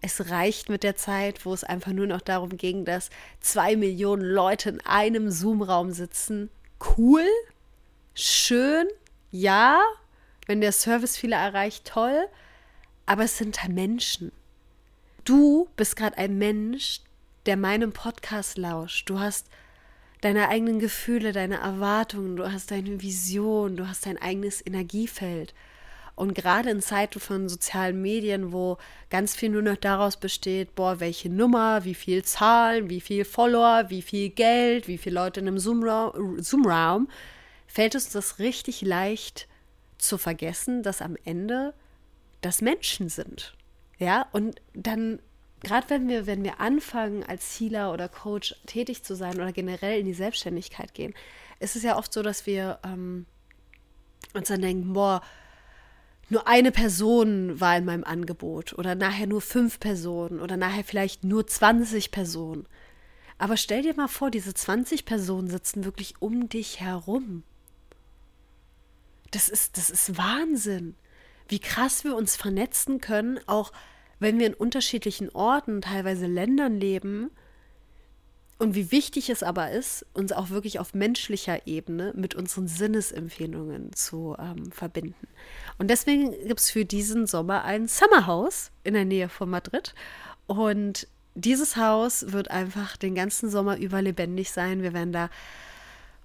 Es 0.00 0.30
reicht 0.30 0.68
mit 0.68 0.84
der 0.84 0.94
Zeit, 0.94 1.44
wo 1.44 1.52
es 1.52 1.64
einfach 1.64 1.92
nur 1.92 2.06
noch 2.06 2.20
darum 2.20 2.56
ging, 2.56 2.84
dass 2.84 3.10
zwei 3.40 3.74
Millionen 3.74 4.22
Leute 4.22 4.68
in 4.68 4.80
einem 4.82 5.30
Zoom-Raum 5.32 5.90
sitzen. 5.90 6.50
Cool, 6.96 7.26
schön, 8.14 8.86
ja, 9.30 9.80
wenn 10.46 10.60
der 10.60 10.72
Service 10.72 11.16
viele 11.16 11.36
erreicht, 11.36 11.86
toll, 11.86 12.26
aber 13.06 13.24
es 13.24 13.38
sind 13.38 13.62
halt 13.62 13.72
Menschen. 13.72 14.32
Du 15.24 15.68
bist 15.76 15.96
gerade 15.96 16.18
ein 16.18 16.38
Mensch, 16.38 17.00
der 17.46 17.56
meinem 17.56 17.92
Podcast 17.92 18.58
lauscht. 18.58 19.08
Du 19.08 19.18
hast 19.18 19.46
deine 20.20 20.48
eigenen 20.48 20.78
Gefühle, 20.78 21.32
deine 21.32 21.58
Erwartungen, 21.58 22.36
du 22.36 22.50
hast 22.50 22.70
deine 22.70 23.00
Vision, 23.00 23.76
du 23.76 23.88
hast 23.88 24.06
dein 24.06 24.20
eigenes 24.20 24.64
Energiefeld. 24.64 25.54
Und 26.16 26.34
gerade 26.34 26.68
in 26.68 26.82
Zeiten 26.82 27.18
von 27.18 27.48
sozialen 27.48 28.02
Medien, 28.02 28.52
wo 28.52 28.76
ganz 29.08 29.34
viel 29.34 29.48
nur 29.48 29.62
noch 29.62 29.76
daraus 29.76 30.18
besteht, 30.18 30.74
boah, 30.74 31.00
welche 31.00 31.30
Nummer, 31.30 31.84
wie 31.84 31.94
viel 31.94 32.22
Zahlen, 32.24 32.90
wie 32.90 33.00
viel 33.00 33.24
Follower, 33.24 33.86
wie 33.88 34.02
viel 34.02 34.28
Geld, 34.28 34.86
wie 34.86 34.98
viele 34.98 35.14
Leute 35.14 35.40
in 35.40 35.48
einem 35.48 35.58
Zoom-Raum, 35.58 36.42
Zoom 36.42 36.66
fällt 37.70 37.94
uns 37.94 38.10
das 38.10 38.40
richtig 38.40 38.82
leicht 38.82 39.46
zu 39.96 40.18
vergessen, 40.18 40.82
dass 40.82 41.02
am 41.02 41.16
Ende 41.24 41.72
das 42.40 42.62
Menschen 42.62 43.08
sind. 43.08 43.54
Ja, 43.98 44.26
und 44.32 44.60
dann, 44.74 45.20
gerade 45.60 45.88
wenn 45.88 46.08
wir, 46.08 46.26
wenn 46.26 46.42
wir 46.42 46.58
anfangen, 46.58 47.22
als 47.22 47.60
Healer 47.60 47.92
oder 47.92 48.08
Coach 48.08 48.56
tätig 48.66 49.04
zu 49.04 49.14
sein 49.14 49.36
oder 49.36 49.52
generell 49.52 50.00
in 50.00 50.06
die 50.06 50.14
Selbstständigkeit 50.14 50.94
gehen, 50.94 51.14
ist 51.60 51.76
es 51.76 51.82
ja 51.82 51.96
oft 51.96 52.12
so, 52.12 52.22
dass 52.22 52.46
wir 52.46 52.80
ähm, 52.82 53.26
uns 54.34 54.48
dann 54.48 54.62
denken, 54.62 54.92
boah, 54.92 55.22
nur 56.28 56.48
eine 56.48 56.72
Person 56.72 57.60
war 57.60 57.76
in 57.76 57.84
meinem 57.84 58.04
Angebot 58.04 58.72
oder 58.72 58.94
nachher 58.94 59.26
nur 59.26 59.40
fünf 59.40 59.78
Personen 59.78 60.40
oder 60.40 60.56
nachher 60.56 60.84
vielleicht 60.84 61.24
nur 61.24 61.46
20 61.46 62.10
Personen. 62.10 62.66
Aber 63.38 63.56
stell 63.56 63.82
dir 63.82 63.94
mal 63.94 64.08
vor, 64.08 64.30
diese 64.30 64.54
20 64.54 65.04
Personen 65.04 65.48
sitzen 65.50 65.84
wirklich 65.84 66.14
um 66.20 66.48
dich 66.48 66.80
herum. 66.80 67.42
Das 69.30 69.48
ist, 69.48 69.76
das 69.76 69.90
ist 69.90 70.16
Wahnsinn, 70.16 70.94
wie 71.48 71.58
krass 71.58 72.04
wir 72.04 72.16
uns 72.16 72.36
vernetzen 72.36 73.00
können, 73.00 73.40
auch 73.46 73.72
wenn 74.18 74.38
wir 74.38 74.46
in 74.46 74.54
unterschiedlichen 74.54 75.30
Orten, 75.30 75.80
teilweise 75.80 76.26
Ländern 76.26 76.78
leben. 76.78 77.30
Und 78.58 78.74
wie 78.74 78.92
wichtig 78.92 79.30
es 79.30 79.42
aber 79.42 79.70
ist, 79.70 80.04
uns 80.12 80.32
auch 80.32 80.50
wirklich 80.50 80.78
auf 80.78 80.92
menschlicher 80.92 81.66
Ebene 81.66 82.12
mit 82.14 82.34
unseren 82.34 82.68
Sinnesempfehlungen 82.68 83.94
zu 83.94 84.36
ähm, 84.38 84.70
verbinden. 84.70 85.26
Und 85.78 85.88
deswegen 85.88 86.32
gibt 86.46 86.60
es 86.60 86.70
für 86.70 86.84
diesen 86.84 87.26
Sommer 87.26 87.64
ein 87.64 87.88
Summerhaus 87.88 88.70
in 88.84 88.92
der 88.92 89.06
Nähe 89.06 89.30
von 89.30 89.48
Madrid. 89.48 89.94
Und 90.46 91.08
dieses 91.34 91.76
Haus 91.76 92.32
wird 92.32 92.50
einfach 92.50 92.98
den 92.98 93.14
ganzen 93.14 93.48
Sommer 93.48 93.78
über 93.78 94.02
lebendig 94.02 94.50
sein. 94.50 94.82
Wir 94.82 94.92
werden 94.92 95.12
da 95.12 95.30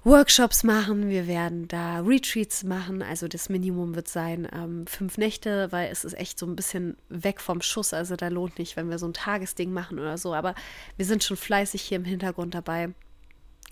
Workshops 0.05 0.63
machen, 0.63 1.09
wir 1.09 1.25
werden 1.25 1.67
da 1.67 1.99
Retreats 1.99 2.63
machen. 2.63 3.01
Also 3.01 3.27
das 3.27 3.49
Minimum 3.49 3.95
wird 3.95 4.07
sein 4.07 4.47
ähm, 4.53 4.85
fünf 4.85 5.17
Nächte, 5.17 5.71
weil 5.71 5.91
es 5.91 6.05
ist 6.05 6.13
echt 6.13 6.37
so 6.37 6.45
ein 6.45 6.55
bisschen 6.55 6.95
weg 7.09 7.41
vom 7.41 7.59
Schuss. 7.59 7.91
Also 7.91 8.15
da 8.15 8.27
lohnt 8.27 8.59
nicht, 8.59 8.77
wenn 8.77 8.87
wir 8.87 8.99
so 8.99 9.07
ein 9.07 9.13
Tagesding 9.13 9.73
machen 9.73 9.97
oder 9.97 10.19
so. 10.19 10.35
Aber 10.35 10.53
wir 10.95 11.07
sind 11.07 11.23
schon 11.23 11.37
fleißig 11.37 11.81
hier 11.81 11.95
im 11.95 12.05
Hintergrund 12.05 12.53
dabei, 12.53 12.93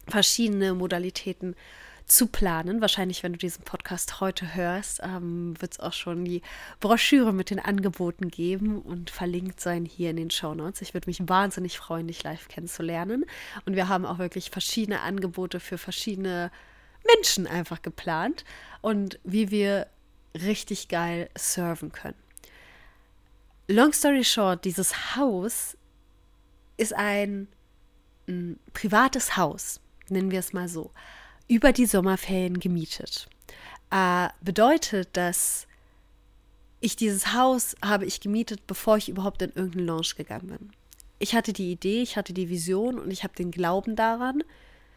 verschiedene 0.08 0.74
Modalitäten 0.74 1.56
zu 2.06 2.28
planen. 2.28 2.82
Wahrscheinlich, 2.82 3.24
wenn 3.24 3.34
du 3.34 3.40
diesen 3.40 3.64
Podcast 3.64 4.20
heute 4.20 4.56
hörst, 4.56 5.02
ähm, 5.04 5.60
wird 5.60 5.74
es 5.74 5.80
auch 5.80 5.94
schon 5.94 6.26
die 6.26 6.42
Broschüre 6.80 7.34
mit 7.34 7.50
den 7.50 7.60
Angeboten 7.60 8.30
geben 8.30 8.82
und 8.82 9.10
verlinkt 9.10 9.60
sein 9.60 9.86
hier 9.86 10.10
in 10.10 10.18
den 10.18 10.32
Show 10.32 10.54
Notes. 10.54 10.82
Ich 10.82 10.94
würde 10.94 11.10
mich 11.10 11.28
wahnsinnig 11.28 11.78
freuen, 11.78 12.08
dich 12.08 12.24
live 12.24 12.48
kennenzulernen. 12.48 13.26
Und 13.66 13.76
wir 13.76 13.88
haben 13.88 14.06
auch 14.06 14.20
wirklich 14.20 14.50
verschiedene 14.50 15.02
Angebote 15.02 15.60
für 15.60 15.78
verschiedene 15.78 16.52
Menschen 17.16 17.48
einfach 17.48 17.82
geplant 17.82 18.46
und 18.82 19.20
wie 19.24 19.52
wir 19.52 19.88
richtig 20.36 20.88
geil 20.88 21.30
surfen 21.38 21.92
können. 21.92 22.16
Long 23.68 23.94
story 23.94 24.24
short, 24.24 24.66
dieses 24.66 25.16
Haus 25.16 25.78
ist 26.78 26.94
ein, 26.94 27.48
ein 28.28 28.60
privates 28.74 29.38
Haus, 29.38 29.80
nennen 30.10 30.32
wir 30.32 30.40
es 30.40 30.54
mal 30.54 30.68
so 30.68 30.92
über 31.54 31.72
die 31.72 31.86
Sommerferien 31.86 32.60
gemietet. 32.60 33.30
Äh, 33.92 34.30
bedeutet, 34.42 35.10
dass 35.14 35.68
ich 36.80 36.96
dieses 36.96 37.34
Haus 37.34 37.76
habe 37.86 38.06
ich 38.06 38.22
gemietet, 38.22 38.66
bevor 38.66 38.98
ich 38.98 39.08
überhaupt 39.08 39.42
in 39.44 39.52
irgendeinen 39.52 39.86
Launch 39.86 40.16
gegangen 40.16 40.48
bin. 40.48 40.72
Ich 41.20 41.36
hatte 41.36 41.54
die 41.54 41.72
Idee, 41.72 42.02
ich 42.02 42.18
hatte 42.18 42.34
die 42.34 42.50
Vision 42.50 42.98
und 43.00 43.12
ich 43.12 43.24
habe 43.24 43.36
den 43.36 43.52
Glauben 43.52 43.96
daran, 43.96 44.44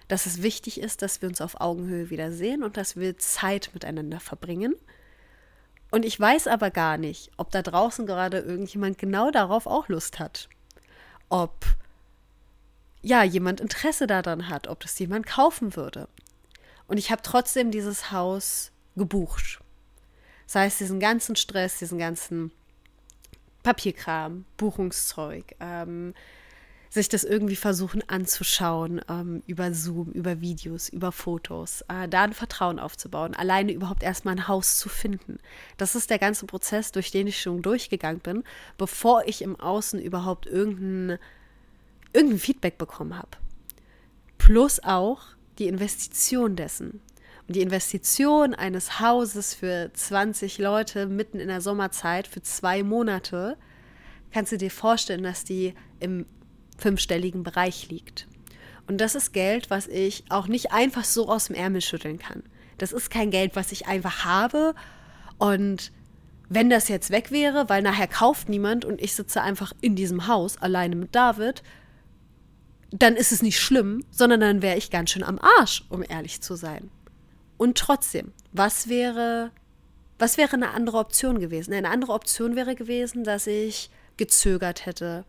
dass 0.08 0.24
es 0.24 0.42
wichtig 0.42 0.80
ist, 0.80 1.02
dass 1.02 1.20
wir 1.20 1.28
uns 1.28 1.42
auf 1.42 1.60
Augenhöhe 1.60 2.08
wiedersehen 2.08 2.62
und 2.62 2.78
dass 2.78 2.96
wir 2.96 3.18
Zeit 3.18 3.70
miteinander 3.74 4.18
verbringen. 4.18 4.74
Und 5.90 6.04
ich 6.04 6.18
weiß 6.18 6.48
aber 6.48 6.70
gar 6.70 6.96
nicht, 6.96 7.30
ob 7.36 7.50
da 7.50 7.60
draußen 7.60 8.06
gerade 8.06 8.38
irgendjemand 8.38 8.98
genau 8.98 9.30
darauf 9.30 9.66
auch 9.66 9.88
Lust 9.88 10.18
hat. 10.18 10.48
Ob 11.28 11.66
ja 13.02 13.22
jemand 13.22 13.60
Interesse 13.60 14.06
daran 14.06 14.48
hat, 14.48 14.68
ob 14.68 14.80
das 14.80 14.98
jemand 14.98 15.26
kaufen 15.26 15.76
würde. 15.76 16.08
Und 16.88 16.98
ich 16.98 17.10
habe 17.10 17.22
trotzdem 17.22 17.70
dieses 17.70 18.12
Haus 18.12 18.70
gebucht. 18.96 19.60
Das 20.46 20.54
heißt, 20.54 20.80
diesen 20.80 21.00
ganzen 21.00 21.36
Stress, 21.36 21.78
diesen 21.78 21.98
ganzen 21.98 22.52
Papierkram, 23.62 24.44
Buchungszeug, 24.56 25.56
ähm, 25.58 26.14
sich 26.88 27.08
das 27.08 27.24
irgendwie 27.24 27.56
versuchen 27.56 28.08
anzuschauen, 28.08 29.00
ähm, 29.08 29.42
über 29.46 29.72
Zoom, 29.74 30.12
über 30.12 30.40
Videos, 30.40 30.88
über 30.88 31.12
Fotos, 31.12 31.82
äh, 31.88 32.08
da 32.08 32.22
ein 32.22 32.32
Vertrauen 32.32 32.78
aufzubauen, 32.78 33.34
alleine 33.34 33.72
überhaupt 33.72 34.02
erstmal 34.02 34.36
ein 34.36 34.48
Haus 34.48 34.78
zu 34.78 34.88
finden. 34.88 35.38
Das 35.76 35.94
ist 35.94 36.10
der 36.10 36.18
ganze 36.18 36.46
Prozess, 36.46 36.92
durch 36.92 37.10
den 37.10 37.26
ich 37.26 37.40
schon 37.40 37.60
durchgegangen 37.60 38.20
bin, 38.20 38.44
bevor 38.78 39.26
ich 39.26 39.42
im 39.42 39.58
Außen 39.58 40.00
überhaupt 40.00 40.46
irgendein, 40.46 41.18
irgendein 42.12 42.38
Feedback 42.38 42.78
bekommen 42.78 43.18
habe. 43.18 43.30
Plus 44.38 44.82
auch 44.82 45.35
die 45.58 45.68
Investition 45.68 46.56
dessen. 46.56 47.00
Und 47.46 47.54
die 47.54 47.62
Investition 47.62 48.54
eines 48.54 49.00
Hauses 49.00 49.54
für 49.54 49.90
20 49.92 50.58
Leute 50.58 51.06
mitten 51.06 51.38
in 51.38 51.48
der 51.48 51.60
Sommerzeit 51.60 52.26
für 52.26 52.42
zwei 52.42 52.82
Monate, 52.82 53.56
kannst 54.32 54.52
du 54.52 54.58
dir 54.58 54.70
vorstellen, 54.70 55.22
dass 55.22 55.44
die 55.44 55.74
im 56.00 56.26
fünfstelligen 56.76 57.42
Bereich 57.42 57.88
liegt. 57.88 58.26
Und 58.88 59.00
das 59.00 59.14
ist 59.14 59.32
Geld, 59.32 59.70
was 59.70 59.86
ich 59.86 60.24
auch 60.28 60.48
nicht 60.48 60.72
einfach 60.72 61.04
so 61.04 61.28
aus 61.28 61.46
dem 61.46 61.56
Ärmel 61.56 61.80
schütteln 61.80 62.18
kann. 62.18 62.42
Das 62.78 62.92
ist 62.92 63.10
kein 63.10 63.30
Geld, 63.30 63.56
was 63.56 63.72
ich 63.72 63.86
einfach 63.86 64.24
habe 64.24 64.74
und 65.38 65.92
wenn 66.48 66.70
das 66.70 66.88
jetzt 66.88 67.10
weg 67.10 67.30
wäre, 67.32 67.68
weil 67.68 67.82
nachher 67.82 68.06
kauft 68.06 68.48
niemand 68.48 68.84
und 68.84 69.00
ich 69.00 69.14
sitze 69.14 69.42
einfach 69.42 69.72
in 69.80 69.96
diesem 69.96 70.28
Haus 70.28 70.58
alleine 70.58 70.94
mit 70.94 71.14
David, 71.14 71.62
dann 73.02 73.16
ist 73.16 73.32
es 73.32 73.42
nicht 73.42 73.60
schlimm, 73.60 74.04
sondern 74.10 74.40
dann 74.40 74.62
wäre 74.62 74.76
ich 74.76 74.90
ganz 74.90 75.10
schön 75.10 75.22
am 75.22 75.38
Arsch, 75.38 75.84
um 75.88 76.02
ehrlich 76.06 76.40
zu 76.40 76.54
sein. 76.54 76.90
Und 77.56 77.78
trotzdem, 77.78 78.32
was 78.52 78.88
wäre, 78.88 79.50
was 80.18 80.36
wäre 80.36 80.54
eine 80.54 80.70
andere 80.70 80.98
Option 80.98 81.38
gewesen? 81.38 81.74
Eine 81.74 81.90
andere 81.90 82.12
Option 82.12 82.56
wäre 82.56 82.74
gewesen, 82.74 83.24
dass 83.24 83.46
ich 83.46 83.90
gezögert 84.16 84.86
hätte, 84.86 85.24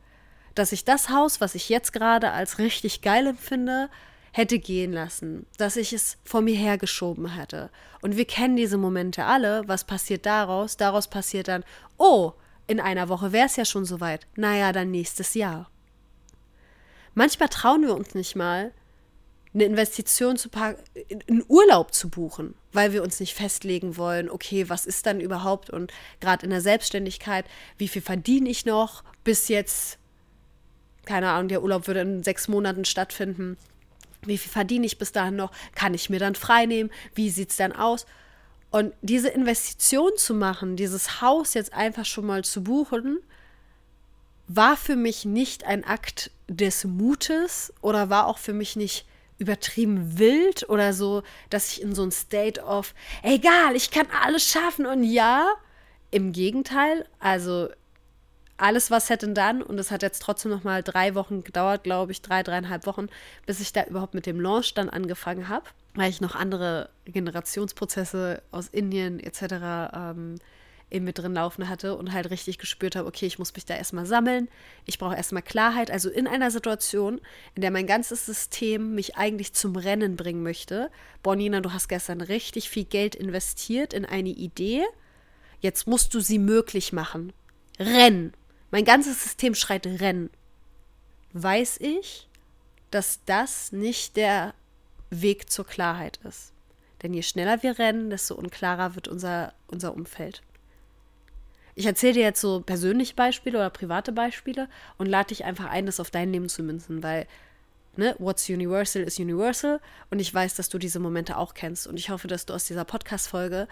dass 0.56 0.72
ich 0.72 0.86
das 0.86 1.10
Haus, 1.10 1.42
was 1.42 1.56
ich 1.56 1.70
jetzt 1.70 1.94
gerade 1.94 2.32
als 2.32 2.58
richtig 2.58 3.02
geil 3.02 3.28
empfinde, 3.28 3.90
hätte 4.32 4.60
gehen 4.60 4.94
lassen, 4.94 5.46
dass 5.58 5.78
ich 5.78 5.94
es 5.94 6.18
vor 6.24 6.42
mir 6.42 6.56
hergeschoben 6.56 7.36
hätte. 7.36 7.70
Und 8.02 8.18
wir 8.18 8.26
kennen 8.26 8.56
diese 8.56 8.78
Momente 8.78 9.26
alle. 9.26 9.64
Was 9.68 9.84
passiert 9.84 10.26
daraus? 10.26 10.78
Daraus 10.78 11.08
passiert 11.08 11.48
dann, 11.48 11.64
oh, 11.98 12.34
in 12.68 12.80
einer 12.80 13.10
Woche 13.10 13.32
wäre 13.32 13.48
es 13.48 13.56
ja 13.56 13.66
schon 13.66 13.86
soweit. 13.86 14.28
Naja, 14.36 14.74
dann 14.74 14.92
nächstes 14.92 15.34
Jahr. 15.34 15.70
Manchmal 17.18 17.50
trauen 17.50 17.82
wir 17.82 17.96
uns 17.96 18.14
nicht 18.14 18.36
mal, 18.36 18.72
eine 19.52 19.64
Investition 19.64 20.38
zu 20.38 20.50
packen, 20.50 20.84
einen 21.28 21.44
Urlaub 21.48 21.92
zu 21.92 22.10
buchen, 22.10 22.54
weil 22.74 22.94
wir 22.94 23.02
uns 23.02 23.20
nicht 23.20 23.34
festlegen 23.34 23.98
wollen, 23.98 24.30
okay, 24.30 24.70
was 24.70 24.86
ist 24.86 25.08
dann 25.08 25.20
überhaupt 25.20 25.72
und 25.72 25.92
gerade 26.20 26.44
in 26.44 26.52
der 26.52 26.62
Selbstständigkeit, 26.62 27.46
wie 27.80 27.88
viel 27.88 28.04
verdiene 28.04 28.48
ich 28.50 28.68
noch, 28.68 29.04
bis 29.24 29.48
jetzt 29.48 29.98
keine 31.06 31.32
Ahnung, 31.32 31.48
der 31.48 31.64
Urlaub 31.64 31.88
würde 31.88 32.02
in 32.02 32.22
sechs 32.22 32.48
Monaten 32.48 32.86
stattfinden. 32.86 33.58
Wie 34.22 34.38
viel 34.38 34.52
verdiene 34.52 34.86
ich 34.86 35.00
bis 35.00 35.12
dahin 35.12 35.38
noch? 35.38 35.52
Kann 35.74 35.96
ich 35.96 36.12
mir 36.12 36.20
dann 36.20 36.36
frei 36.36 36.68
nehmen? 36.68 36.92
Wie 37.16 37.32
sieht 37.32 37.50
es 37.50 37.58
dann 37.58 37.72
aus? 37.72 38.06
Und 38.70 38.94
diese 39.02 39.30
Investition 39.30 40.12
zu 40.18 40.36
machen, 40.36 40.76
dieses 40.76 41.20
Haus 41.20 41.56
jetzt 41.56 41.74
einfach 41.74 42.06
schon 42.06 42.28
mal 42.28 42.44
zu 42.44 42.64
buchen, 42.64 43.18
war 44.48 44.78
für 44.78 44.96
mich 44.96 45.26
nicht 45.26 45.66
ein 45.66 45.84
Akt 45.84 46.32
des 46.48 46.86
Mutes 46.86 47.74
oder 47.82 48.10
war 48.10 48.28
auch 48.28 48.38
für 48.38 48.54
mich 48.54 48.76
nicht 48.76 49.06
übertrieben 49.38 50.18
wild 50.18 50.68
oder 50.70 50.94
so, 50.94 51.24
dass 51.50 51.72
ich 51.72 51.82
in 51.82 51.94
so 51.94 52.04
ein 52.04 52.12
State 52.12 52.62
of, 52.64 52.94
egal, 53.24 53.76
ich 53.76 53.92
kann 53.92 54.08
alles 54.24 54.50
schaffen 54.50 54.86
und 54.86 55.04
ja, 55.04 55.48
im 56.10 56.32
Gegenteil, 56.32 57.06
also 57.20 57.70
alles 58.58 58.90
was 58.90 59.10
hätte 59.10 59.28
dann 59.30 59.62
und 59.62 59.80
es 59.80 59.92
hat 59.92 60.02
jetzt 60.02 60.22
trotzdem 60.22 60.52
noch 60.52 60.64
mal 60.64 60.82
drei 60.82 61.14
Wochen 61.14 61.44
gedauert, 61.44 61.84
glaube 61.84 62.12
ich, 62.12 62.22
drei, 62.22 62.42
dreieinhalb 62.42 62.88
Wochen, 62.88 63.08
bis 63.46 63.60
ich 63.60 63.72
da 63.72 63.84
überhaupt 63.84 64.16
mit 64.16 64.26
dem 64.26 64.40
Launch 64.40 64.74
dann 64.74 64.90
angefangen 64.90 65.48
habe, 65.48 65.66
weil 65.94 66.10
ich 66.10 66.22
noch 66.22 66.34
andere 66.34 66.90
Generationsprozesse 67.06 68.42
aus 68.52 68.68
Indien 68.70 69.20
etc. 69.20 69.42
Ähm, 69.94 70.36
eben 70.90 71.06
mit 71.06 71.18
drin 71.18 71.34
laufen 71.34 71.68
hatte 71.68 71.96
und 71.96 72.14
halt 72.14 72.30
richtig 72.30 72.58
gespürt 72.58 72.96
habe, 72.96 73.08
okay, 73.08 73.26
ich 73.26 73.40
muss 73.40 73.54
mich 73.54 73.66
da 73.66 73.76
erstmal 73.76 74.06
sammeln, 74.06 74.48
ich 74.86 74.98
brauche 74.98 75.16
erstmal 75.16 75.44
Klarheit. 75.44 75.92
Also 75.92 76.10
in 76.10 76.28
einer 76.28 76.52
Situation, 76.52 77.20
in 77.56 77.62
der 77.62 77.72
mein 77.72 77.88
ganzes 77.88 78.26
System 78.26 78.96
mich 78.96 79.18
eigentlich 79.18 79.54
zum 79.54 79.76
Rennen 79.76 80.16
bringen 80.16 80.44
möchte. 80.44 80.90
Bonina, 81.24 81.60
du 81.60 81.74
hast 81.74 81.90
gestern 81.90 82.22
richtig 82.22 82.70
viel 82.70 82.86
Geld 82.86 83.16
investiert 83.16 83.94
in 83.94 84.06
eine 84.06 84.30
Idee. 84.30 84.84
Jetzt 85.60 85.88
musst 85.88 86.14
du 86.14 86.20
sie 86.20 86.40
möglich 86.40 86.94
machen. 86.94 87.34
Renn! 87.80 88.34
mein 88.72 88.86
ganzes 88.86 89.24
System 89.24 89.56
schreit 89.56 89.86
Rennen, 89.86 90.30
weiß 91.34 91.78
ich, 91.80 92.28
dass 92.92 93.24
das 93.26 93.72
nicht 93.72 94.18
der 94.18 94.54
Weg 95.10 95.50
zur 95.50 95.66
Klarheit 95.66 96.20
ist. 96.24 96.54
Denn 97.02 97.14
je 97.14 97.22
schneller 97.22 97.62
wir 97.64 97.78
rennen, 97.78 98.10
desto 98.10 98.36
unklarer 98.36 98.96
wird 98.96 99.08
unser, 99.08 99.54
unser 99.68 99.94
Umfeld. 99.94 100.42
Ich 101.78 101.86
erzähle 101.86 102.14
dir 102.14 102.24
jetzt 102.24 102.42
so 102.42 102.62
persönliche 102.62 103.14
Beispiele 103.14 103.60
oder 103.60 103.70
private 103.70 104.12
Beispiele 104.12 104.68
und 104.98 105.06
lade 105.06 105.28
dich 105.28 105.46
einfach 105.46 105.70
ein, 105.70 105.86
das 105.86 106.00
auf 106.00 106.10
dein 106.10 106.34
Leben 106.34 106.50
zu 106.50 106.64
münzen, 106.64 107.04
weil 107.04 107.28
ne, 107.96 108.16
what's 108.18 108.50
universal 108.50 109.04
is 109.04 109.20
universal 109.20 109.80
und 110.10 110.18
ich 110.18 110.34
weiß, 110.34 110.56
dass 110.56 110.70
du 110.70 110.80
diese 110.80 111.00
Momente 111.00 111.38
auch 111.38 111.54
kennst 111.54 111.86
und 111.86 111.98
ich 111.98 112.10
hoffe, 112.10 112.28
dass 112.28 112.48
du 112.48 112.56
aus 112.56 112.66
dieser 112.66 112.84
Podcast-Folge 112.84 113.68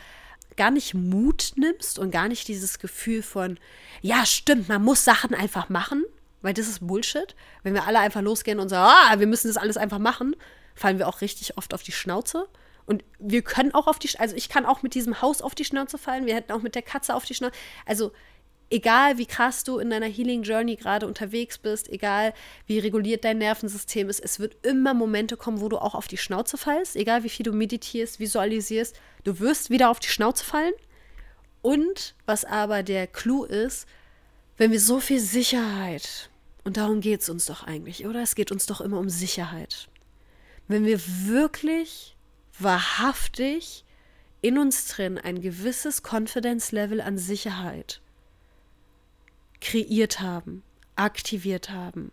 gar 0.55 0.69
nicht 0.69 0.93
Mut 0.93 1.53
nimmst 1.55 1.97
und 1.97 2.11
gar 2.11 2.27
nicht 2.27 2.47
dieses 2.47 2.77
Gefühl 2.77 3.23
von, 3.23 3.57
ja, 4.03 4.23
stimmt, 4.23 4.69
man 4.69 4.83
muss 4.83 5.03
Sachen 5.03 5.33
einfach 5.33 5.69
machen, 5.69 6.05
weil 6.43 6.53
das 6.53 6.67
ist 6.67 6.85
Bullshit. 6.85 7.35
Wenn 7.63 7.73
wir 7.73 7.87
alle 7.87 7.97
einfach 7.97 8.21
losgehen 8.21 8.59
und 8.59 8.69
sagen, 8.69 8.87
ah, 8.87 9.19
wir 9.19 9.25
müssen 9.25 9.47
das 9.47 9.57
alles 9.57 9.77
einfach 9.77 9.97
machen, 9.97 10.35
fallen 10.75 10.99
wir 10.99 11.07
auch 11.07 11.21
richtig 11.21 11.57
oft 11.57 11.73
auf 11.73 11.81
die 11.81 11.91
Schnauze. 11.91 12.47
Und 12.85 13.03
wir 13.19 13.41
können 13.41 13.73
auch 13.73 13.87
auf 13.87 13.99
die, 13.99 14.09
also 14.19 14.35
ich 14.35 14.49
kann 14.49 14.65
auch 14.65 14.83
mit 14.83 14.93
diesem 14.93 15.21
Haus 15.21 15.41
auf 15.41 15.55
die 15.55 15.65
Schnauze 15.65 15.97
fallen, 15.97 16.25
wir 16.25 16.35
hätten 16.35 16.51
auch 16.51 16.61
mit 16.61 16.75
der 16.75 16.83
Katze 16.83 17.15
auf 17.15 17.25
die 17.25 17.33
Schnauze. 17.33 17.55
Also 17.85 18.11
egal 18.69 19.17
wie 19.17 19.25
krass 19.25 19.63
du 19.63 19.79
in 19.79 19.89
deiner 19.89 20.07
Healing 20.07 20.43
Journey 20.43 20.75
gerade 20.75 21.07
unterwegs 21.07 21.57
bist, 21.57 21.89
egal 21.89 22.33
wie 22.67 22.79
reguliert 22.79 23.23
dein 23.23 23.37
Nervensystem 23.37 24.09
ist, 24.09 24.19
es 24.19 24.39
wird 24.39 24.65
immer 24.65 24.93
Momente 24.93 25.37
kommen, 25.37 25.61
wo 25.61 25.69
du 25.69 25.77
auch 25.77 25.95
auf 25.95 26.07
die 26.07 26.17
Schnauze 26.17 26.57
fallst, 26.57 26.95
egal 26.95 27.23
wie 27.23 27.29
viel 27.29 27.43
du 27.43 27.53
meditierst, 27.53 28.19
visualisierst, 28.19 28.99
du 29.23 29.39
wirst 29.39 29.69
wieder 29.69 29.89
auf 29.89 29.99
die 29.99 30.07
Schnauze 30.07 30.43
fallen. 30.43 30.73
Und 31.61 32.13
was 32.27 32.45
aber 32.45 32.83
der 32.83 33.07
Clou 33.07 33.43
ist, 33.43 33.87
wenn 34.57 34.71
wir 34.71 34.79
so 34.79 34.99
viel 34.99 35.19
Sicherheit, 35.19 36.29
und 36.63 36.77
darum 36.77 37.01
geht 37.01 37.21
es 37.21 37.29
uns 37.29 37.47
doch 37.47 37.63
eigentlich, 37.63 38.05
oder? 38.05 38.21
Es 38.21 38.35
geht 38.35 38.51
uns 38.51 38.65
doch 38.65 38.81
immer 38.81 38.99
um 38.99 39.09
Sicherheit. 39.09 39.87
Wenn 40.67 40.85
wir 40.85 40.99
wirklich, 41.25 42.14
wahrhaftig 42.59 43.83
in 44.41 44.57
uns 44.57 44.87
drin 44.87 45.17
ein 45.17 45.41
gewisses 45.41 46.03
Confidence-Level 46.03 47.01
an 47.01 47.17
Sicherheit 47.17 48.01
kreiert 49.61 50.21
haben, 50.21 50.63
aktiviert 50.95 51.71
haben, 51.71 52.11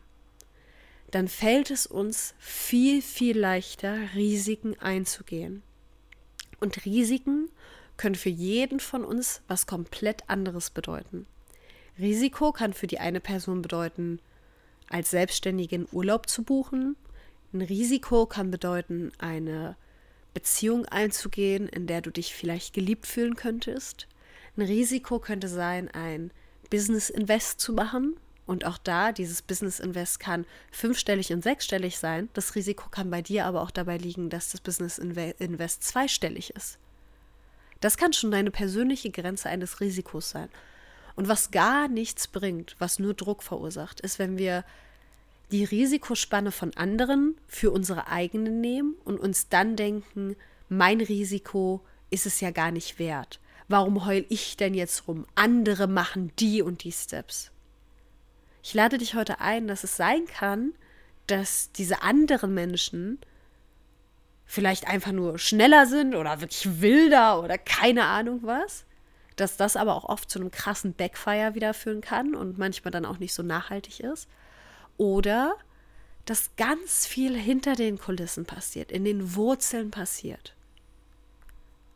dann 1.11 1.29
fällt 1.29 1.71
es 1.71 1.87
uns 1.87 2.35
viel, 2.39 3.03
viel 3.03 3.39
leichter, 3.39 4.15
Risiken 4.15 4.79
einzugehen. 4.81 5.63
Und 6.59 6.87
Risiken 6.87 7.51
können 7.99 8.15
für 8.15 8.31
jeden 8.31 8.81
von 8.81 9.05
uns 9.05 9.43
was 9.47 9.67
komplett 9.67 10.29
anderes 10.31 10.71
bedeuten. 10.71 11.27
Risiko 11.99 12.53
kann 12.53 12.73
für 12.73 12.87
die 12.87 12.99
eine 12.99 13.21
Person 13.21 13.61
bedeuten, 13.61 14.21
als 14.89 15.11
Selbstständigen 15.11 15.87
Urlaub 15.93 16.29
zu 16.29 16.43
buchen. 16.43 16.97
Ein 17.53 17.61
Risiko 17.61 18.25
kann 18.25 18.51
bedeuten, 18.51 19.13
eine 19.19 19.77
Beziehung 20.35 20.87
einzugehen, 20.87 21.69
in 21.69 21.87
der 21.87 22.01
du 22.01 22.11
dich 22.11 22.35
vielleicht 22.35 22.75
geliebt 22.75 23.07
fühlen 23.07 23.37
könntest. 23.37 24.09
Ein 24.57 24.63
Risiko 24.63 25.19
könnte 25.19 25.49
sein, 25.49 25.89
ein 25.91 26.31
Business 26.71 27.11
Invest 27.11 27.61
zu 27.61 27.73
machen. 27.73 28.17
Und 28.45 28.65
auch 28.65 28.79
da, 28.79 29.13
dieses 29.13 29.41
Business 29.41 29.79
Invest 29.79 30.19
kann 30.19 30.47
fünfstellig 30.71 31.33
und 31.33 31.43
sechsstellig 31.43 31.99
sein. 31.99 32.29
Das 32.33 32.55
Risiko 32.55 32.89
kann 32.91 33.11
bei 33.11 33.23
dir 33.23 33.47
aber 33.47 33.63
auch 33.63 33.71
dabei 33.71 33.99
liegen, 33.99 34.31
dass 34.31 34.51
das 34.51 34.61
Business 34.61 34.99
Invest 34.99 35.85
zweistellig 35.85 36.51
ist. 36.51 36.79
Das 37.81 37.97
kann 37.97 38.13
schon 38.13 38.31
deine 38.31 38.51
persönliche 38.51 39.11
Grenze 39.11 39.49
eines 39.49 39.81
Risikos 39.81 40.31
sein. 40.31 40.49
Und 41.15 41.29
was 41.29 41.51
gar 41.51 41.89
nichts 41.89 42.27
bringt, 42.27 42.75
was 42.79 42.99
nur 42.99 43.15
Druck 43.15 43.43
verursacht, 43.43 44.01
ist, 44.01 44.19
wenn 44.19 44.39
wir 44.39 44.65
die 45.53 45.65
Risikospanne 45.65 46.51
von 46.51 46.75
anderen 46.77 47.37
für 47.47 47.71
unsere 47.71 48.09
eigene 48.09 48.51
nehmen 48.51 48.97
und 49.05 49.21
uns 49.21 49.49
dann 49.49 49.77
denken, 49.77 50.35
mein 50.69 51.01
Risiko 51.01 51.85
ist 52.11 52.27
es 52.27 52.41
ja 52.41 52.51
gar 52.51 52.71
nicht 52.71 52.99
wert. 52.99 53.39
Warum 53.69 54.07
heul 54.07 54.25
ich 54.29 54.57
denn 54.57 54.75
jetzt 54.75 55.07
rum? 55.07 55.27
Andere 55.35 55.87
machen 55.87 56.33
die 56.39 56.63
und 56.63 56.85
die 56.85 56.93
Steps. 56.93 57.51
Ich 58.63 58.75
lade 58.75 58.99
dich 58.99 59.15
heute 59.15 59.41
ein, 59.41 59.67
dass 59.67 59.85
es 59.85 59.97
sein 59.97 60.27
kann, 60.27 60.73
dass 61.27 61.73
diese 61.73 62.03
anderen 62.03 62.55
Menschen 62.55 63.19
vielleicht 64.45 64.89
einfach 64.89 65.13
nur 65.13 65.39
schneller 65.39 65.87
sind 65.87 66.15
oder 66.15 66.41
wirklich 66.41 66.81
wilder 66.81 67.43
oder 67.43 67.59
keine 67.59 68.05
Ahnung 68.05 68.41
was, 68.43 68.85
dass 69.37 69.57
das 69.57 69.77
aber 69.77 69.95
auch 69.95 70.05
oft 70.05 70.31
zu 70.31 70.39
einem 70.39 70.51
krassen 70.51 70.95
Backfire 70.95 71.55
wieder 71.55 71.75
führen 71.75 72.01
kann 72.01 72.35
und 72.35 72.59
manchmal 72.59 72.91
dann 72.91 73.07
auch 73.07 73.19
nicht 73.19 73.35
so 73.35 73.43
nachhaltig 73.43 74.01
ist. 74.01 74.29
Oder 74.97 75.57
dass 76.25 76.55
ganz 76.57 77.07
viel 77.07 77.37
hinter 77.37 77.75
den 77.75 77.99
Kulissen 77.99 78.45
passiert, 78.45 78.93
in 78.93 79.05
den 79.05 79.35
Wurzeln 79.35 79.91
passiert. 79.91 80.55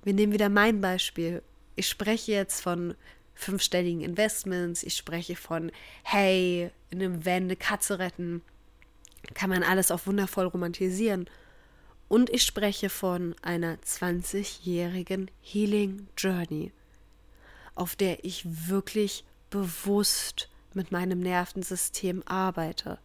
Wir 0.03 0.15
nehmen 0.15 0.33
wieder 0.33 0.49
mein 0.49 0.81
Beispiel. 0.81 1.43
Ich 1.77 1.89
spreche 1.89 2.33
jetzt 2.33 2.61
von 2.61 2.95
fünfstelligen 3.35 4.01
Investments, 4.01 4.83
ich 4.83 4.97
spreche 4.97 5.37
von, 5.37 5.71
hey, 6.03 6.71
in 6.91 7.03
einem 7.03 7.25
Van 7.25 7.45
eine 7.45 7.57
Katze 7.57 7.99
retten, 7.99 8.43
kann 9.35 9.51
man 9.51 9.63
alles 9.63 9.91
auch 9.91 10.07
wundervoll 10.07 10.47
romantisieren. 10.47 11.29
Und 12.09 12.31
ich 12.31 12.45
spreche 12.45 12.89
von 12.89 13.35
einer 13.43 13.77
20-jährigen 13.79 15.31
Healing 15.43 16.07
Journey, 16.17 16.73
auf 17.75 17.97
der 17.97 18.25
ich 18.25 18.45
wirklich 18.69 19.25
bewusst 19.51 20.49
mit 20.77 20.93
meinem 20.93 21.19
Nervensystem 21.21 22.23
arbeite. 22.27 22.99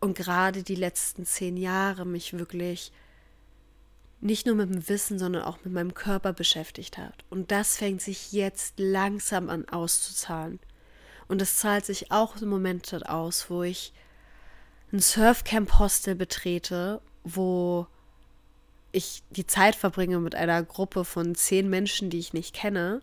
Und 0.00 0.16
gerade 0.16 0.62
die 0.62 0.74
letzten 0.74 1.24
zehn 1.24 1.56
Jahre 1.56 2.04
mich 2.04 2.32
wirklich 2.32 2.92
nicht 4.20 4.46
nur 4.46 4.54
mit 4.54 4.70
dem 4.70 4.88
Wissen, 4.88 5.18
sondern 5.18 5.42
auch 5.42 5.58
mit 5.64 5.72
meinem 5.72 5.94
Körper 5.94 6.32
beschäftigt 6.32 6.98
hat. 6.98 7.24
Und 7.30 7.50
das 7.50 7.76
fängt 7.76 8.02
sich 8.02 8.32
jetzt 8.32 8.74
langsam 8.78 9.48
an 9.48 9.66
auszuzahlen. 9.68 10.58
Und 11.28 11.40
es 11.40 11.56
zahlt 11.56 11.86
sich 11.86 12.10
auch 12.10 12.36
im 12.42 12.48
Moment 12.48 12.92
aus, 13.08 13.48
wo 13.48 13.62
ich 13.62 13.92
ein 14.92 15.00
Surfcamp-Hostel 15.00 16.16
betrete, 16.16 17.00
wo 17.24 17.86
ich 18.92 19.22
die 19.30 19.46
Zeit 19.46 19.76
verbringe 19.76 20.18
mit 20.18 20.34
einer 20.34 20.62
Gruppe 20.62 21.04
von 21.04 21.34
zehn 21.34 21.70
Menschen, 21.70 22.10
die 22.10 22.18
ich 22.18 22.32
nicht 22.32 22.54
kenne, 22.54 23.02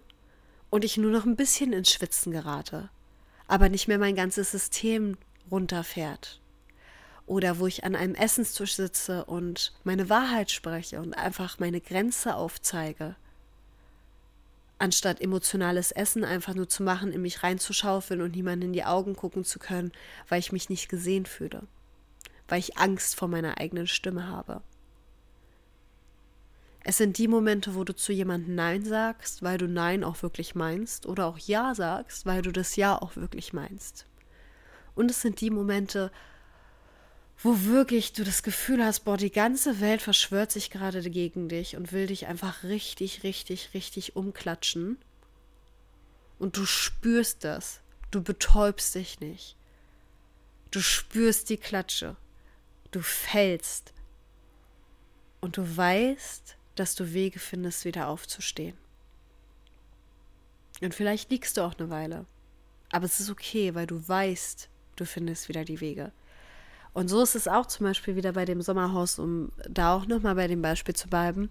und 0.70 0.84
ich 0.84 0.98
nur 0.98 1.12
noch 1.12 1.26
ein 1.26 1.36
bisschen 1.36 1.74
ins 1.74 1.92
Schwitzen 1.92 2.32
gerate, 2.32 2.90
aber 3.48 3.70
nicht 3.70 3.88
mehr 3.88 4.00
mein 4.00 4.16
ganzes 4.16 4.52
System 4.52 5.18
runterfährt. 5.50 6.42
Oder 7.26 7.60
wo 7.60 7.68
ich 7.68 7.84
an 7.84 7.96
einem 7.96 8.16
Essenstisch 8.16 8.76
sitze 8.76 9.26
und 9.26 9.74
meine 9.84 10.10
Wahrheit 10.10 10.50
spreche 10.50 11.02
und 11.02 11.14
einfach 11.14 11.60
meine 11.60 11.82
Grenze 11.82 12.36
aufzeige. 12.36 13.16
Anstatt 14.80 15.20
emotionales 15.20 15.92
Essen 15.92 16.24
einfach 16.24 16.54
nur 16.54 16.70
zu 16.70 16.84
machen, 16.84 17.12
in 17.12 17.22
mich 17.22 17.44
reinzuschaufeln 17.44 18.22
und 18.22 18.36
niemanden 18.36 18.68
in 18.68 18.74
die 18.74 18.86
Augen 18.86 19.16
gucken 19.16 19.44
zu 19.44 19.60
können, 19.60 19.92
weil 20.30 20.40
ich 20.40 20.52
mich 20.52 20.70
nicht 20.70 20.88
gesehen 20.88 21.26
fühle 21.26 21.64
weil 22.48 22.60
ich 22.60 22.78
Angst 22.78 23.16
vor 23.16 23.28
meiner 23.28 23.60
eigenen 23.60 23.88
Stimme 23.88 24.28
habe. 24.28 24.62
Es 26.90 26.96
sind 26.96 27.18
die 27.18 27.28
Momente, 27.28 27.76
wo 27.76 27.84
du 27.84 27.94
zu 27.94 28.14
jemandem 28.14 28.56
Nein 28.56 28.86
sagst, 28.86 29.44
weil 29.44 29.58
du 29.58 29.68
Nein 29.68 30.06
auch 30.06 30.24
wirklich 30.24 30.56
meinst, 30.56 31.06
oder 31.06 31.26
auch 31.26 31.38
Ja 31.38 31.76
sagst, 31.76 32.26
weil 32.26 32.42
du 32.42 32.54
das 32.54 32.78
Ja 32.78 32.96
auch 33.02 33.18
wirklich 33.18 33.52
meinst. 33.52 34.06
Und 34.96 35.12
es 35.12 35.22
sind 35.22 35.42
die 35.42 35.50
Momente, 35.50 36.14
wo 37.44 37.66
wirklich 37.66 38.14
du 38.14 38.24
das 38.24 38.42
Gefühl 38.42 38.86
hast, 38.86 39.02
boah, 39.02 39.18
die 39.18 39.34
ganze 39.34 39.82
Welt 39.82 40.02
verschwört 40.02 40.54
sich 40.54 40.70
gerade 40.70 41.02
gegen 41.10 41.50
dich 41.50 41.76
und 41.76 41.92
will 41.92 42.08
dich 42.08 42.28
einfach 42.28 42.64
richtig, 42.64 43.24
richtig, 43.24 43.74
richtig 43.74 44.16
umklatschen. 44.16 44.98
Und 46.40 46.56
du 46.56 46.66
spürst 46.66 47.44
das. 47.44 47.82
Du 48.12 48.24
betäubst 48.24 48.96
dich 48.96 49.20
nicht. 49.20 49.58
Du 50.72 50.80
spürst 50.80 51.50
die 51.50 51.58
Klatsche. 51.58 52.16
Du 52.92 53.02
fällst 53.02 53.92
und 55.42 55.58
du 55.58 55.78
weißt, 55.78 56.57
dass 56.80 56.96
du 56.96 57.14
Wege 57.14 57.40
findest, 57.40 57.86
wieder 57.86 58.08
aufzustehen. 58.08 58.78
Und 60.82 60.94
vielleicht 60.94 61.32
liegst 61.32 61.58
du 61.58 61.62
auch 61.62 61.78
eine 61.78 61.90
Weile. 61.90 62.26
Aber 62.92 63.06
es 63.06 63.20
ist 63.20 63.30
okay, 63.30 63.76
weil 63.76 63.88
du 63.88 64.08
weißt, 64.08 64.70
du 64.96 65.06
findest 65.06 65.50
wieder 65.50 65.66
die 65.66 65.82
Wege. 65.82 66.12
Und 66.94 67.10
so 67.10 67.22
ist 67.22 67.36
es 67.36 67.48
auch 67.48 67.66
zum 67.66 67.86
Beispiel 67.86 68.16
wieder 68.16 68.34
bei 68.34 68.46
dem 68.46 68.62
Sommerhaus, 68.62 69.20
um 69.20 69.52
da 69.70 69.96
auch 69.96 70.06
nochmal 70.06 70.36
bei 70.36 70.48
dem 70.48 70.62
Beispiel 70.62 70.96
zu 70.96 71.08
bleiben. 71.08 71.50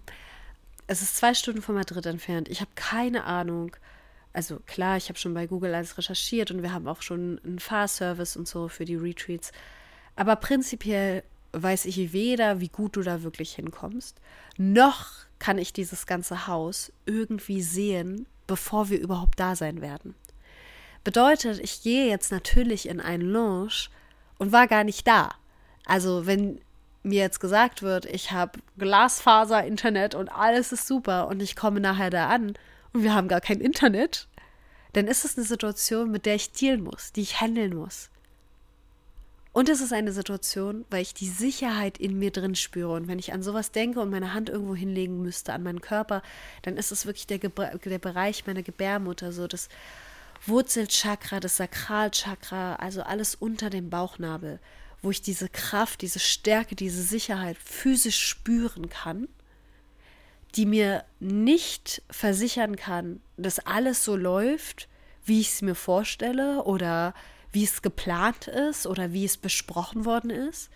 Es 0.87 1.01
ist 1.01 1.17
zwei 1.17 1.33
Stunden 1.33 1.61
von 1.61 1.75
Madrid 1.75 2.05
entfernt. 2.05 2.49
Ich 2.49 2.61
habe 2.61 2.71
keine 2.75 3.25
Ahnung. 3.25 3.75
Also 4.33 4.59
klar, 4.65 4.97
ich 4.97 5.09
habe 5.09 5.19
schon 5.19 5.33
bei 5.33 5.47
Google 5.47 5.73
alles 5.73 5.97
recherchiert 5.97 6.51
und 6.51 6.63
wir 6.63 6.73
haben 6.73 6.87
auch 6.87 7.01
schon 7.01 7.39
einen 7.43 7.59
Fahrservice 7.59 8.35
und 8.35 8.47
so 8.47 8.67
für 8.67 8.85
die 8.85 8.95
Retreats. 8.95 9.51
Aber 10.15 10.35
prinzipiell 10.35 11.23
weiß 11.61 11.85
ich 11.85 12.13
weder, 12.13 12.59
wie 12.59 12.69
gut 12.69 12.95
du 12.95 13.01
da 13.01 13.23
wirklich 13.23 13.53
hinkommst, 13.55 14.19
noch 14.57 15.07
kann 15.39 15.57
ich 15.57 15.73
dieses 15.73 16.05
ganze 16.05 16.47
Haus 16.47 16.91
irgendwie 17.05 17.61
sehen, 17.61 18.25
bevor 18.47 18.89
wir 18.89 18.99
überhaupt 18.99 19.39
da 19.39 19.55
sein 19.55 19.81
werden. 19.81 20.15
Bedeutet, 21.03 21.59
ich 21.59 21.83
gehe 21.83 22.07
jetzt 22.09 22.31
natürlich 22.31 22.87
in 22.87 22.99
einen 22.99 23.29
Lounge 23.29 23.89
und 24.37 24.51
war 24.51 24.67
gar 24.67 24.83
nicht 24.83 25.07
da. 25.07 25.31
Also 25.85 26.25
wenn 26.25 26.59
mir 27.03 27.21
jetzt 27.21 27.39
gesagt 27.39 27.81
wird, 27.81 28.05
ich 28.05 28.31
habe 28.31 28.59
Glasfaser, 28.77 29.63
Internet 29.63 30.15
und 30.15 30.29
alles 30.29 30.71
ist 30.71 30.87
super 30.87 31.27
und 31.27 31.41
ich 31.41 31.55
komme 31.55 31.79
nachher 31.79 32.09
da 32.09 32.27
an 32.27 32.53
und 32.93 33.03
wir 33.03 33.13
haben 33.13 33.27
gar 33.27 33.41
kein 33.41 33.61
Internet, 33.61 34.27
dann 34.93 35.07
ist 35.07 35.25
es 35.25 35.37
eine 35.37 35.45
Situation, 35.45 36.11
mit 36.11 36.25
der 36.25 36.35
ich 36.35 36.51
dealen 36.51 36.83
muss, 36.83 37.13
die 37.13 37.21
ich 37.21 37.39
handeln 37.39 37.75
muss. 37.75 38.09
Und 39.57 39.69
es 39.69 39.81
ist 39.81 39.91
eine 39.91 40.11
Situation, 40.11 40.85
weil 40.91 41.01
ich 41.01 41.15
die 41.15 41.27
Sicherheit 41.27 41.97
in 41.97 42.19
mir 42.19 42.29
drin 42.29 42.53
spüre. 42.53 42.93
Und 42.93 43.07
wenn 43.07 43.17
ich 43.17 43.33
an 43.33 43.41
sowas 43.41 43.71
denke 43.71 43.99
und 43.99 44.11
meine 44.11 44.35
Hand 44.35 44.49
irgendwo 44.49 44.75
hinlegen 44.75 45.23
müsste, 45.23 45.51
an 45.51 45.63
meinen 45.63 45.81
Körper, 45.81 46.21
dann 46.61 46.77
ist 46.77 46.91
es 46.91 47.07
wirklich 47.07 47.25
der, 47.25 47.39
der 47.39 47.97
Bereich 47.97 48.45
meiner 48.45 48.61
Gebärmutter, 48.61 49.31
so 49.31 49.47
das 49.47 49.69
Wurzelchakra, 50.45 51.39
das 51.39 51.57
Sakralchakra, 51.57 52.75
also 52.75 53.01
alles 53.01 53.33
unter 53.33 53.71
dem 53.71 53.89
Bauchnabel, 53.89 54.59
wo 55.01 55.09
ich 55.09 55.23
diese 55.23 55.49
Kraft, 55.49 56.03
diese 56.03 56.19
Stärke, 56.19 56.75
diese 56.75 57.01
Sicherheit 57.01 57.57
physisch 57.57 58.27
spüren 58.27 58.89
kann, 58.89 59.27
die 60.53 60.67
mir 60.67 61.03
nicht 61.19 62.03
versichern 62.11 62.75
kann, 62.75 63.21
dass 63.37 63.57
alles 63.57 64.03
so 64.03 64.15
läuft, 64.15 64.87
wie 65.25 65.41
ich 65.41 65.49
es 65.49 65.63
mir 65.63 65.73
vorstelle 65.73 66.63
oder 66.63 67.15
wie 67.57 67.63
es 67.63 67.81
geplant 67.81 68.47
ist 68.47 68.85
oder 68.85 69.13
wie 69.13 69.25
es 69.25 69.35
besprochen 69.35 70.05
worden 70.05 70.29
ist, 70.29 70.69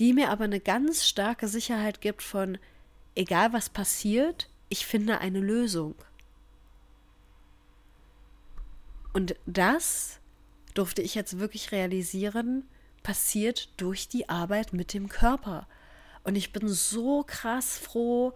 die 0.00 0.12
mir 0.12 0.28
aber 0.28 0.44
eine 0.44 0.60
ganz 0.60 1.06
starke 1.06 1.48
Sicherheit 1.48 2.02
gibt 2.02 2.20
von, 2.20 2.58
egal 3.14 3.54
was 3.54 3.70
passiert, 3.70 4.50
ich 4.68 4.84
finde 4.84 5.20
eine 5.20 5.40
Lösung. 5.40 5.94
Und 9.14 9.34
das 9.46 10.20
durfte 10.74 11.00
ich 11.00 11.14
jetzt 11.14 11.38
wirklich 11.38 11.72
realisieren, 11.72 12.68
passiert 13.02 13.70
durch 13.78 14.06
die 14.06 14.28
Arbeit 14.28 14.74
mit 14.74 14.92
dem 14.92 15.08
Körper. 15.08 15.66
Und 16.22 16.36
ich 16.36 16.52
bin 16.52 16.68
so 16.68 17.24
krass 17.26 17.78
froh, 17.78 18.34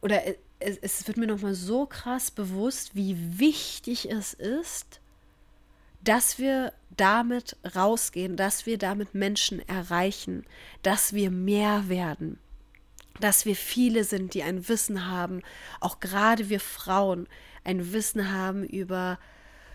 oder 0.00 0.22
es, 0.60 1.06
wird 1.06 1.18
mir 1.18 1.26
nochmal 1.26 1.54
so 1.54 1.84
krass 1.84 2.30
bewusst, 2.30 2.94
wie 2.94 3.38
wichtig 3.38 4.10
es 4.10 4.32
ist, 4.32 5.02
dass 6.00 6.38
wir 6.38 6.72
damit 6.96 7.56
rausgehen, 7.76 8.36
dass 8.36 8.66
wir 8.66 8.78
damit 8.78 9.14
Menschen 9.14 9.66
erreichen, 9.68 10.44
dass 10.82 11.12
wir 11.12 11.30
mehr 11.30 11.88
werden, 11.88 12.38
dass 13.20 13.44
wir 13.44 13.56
viele 13.56 14.04
sind, 14.04 14.34
die 14.34 14.42
ein 14.42 14.68
Wissen 14.68 15.06
haben, 15.06 15.42
auch 15.80 16.00
gerade 16.00 16.48
wir 16.48 16.60
Frauen 16.60 17.28
ein 17.64 17.92
Wissen 17.92 18.32
haben 18.32 18.64
über 18.64 19.18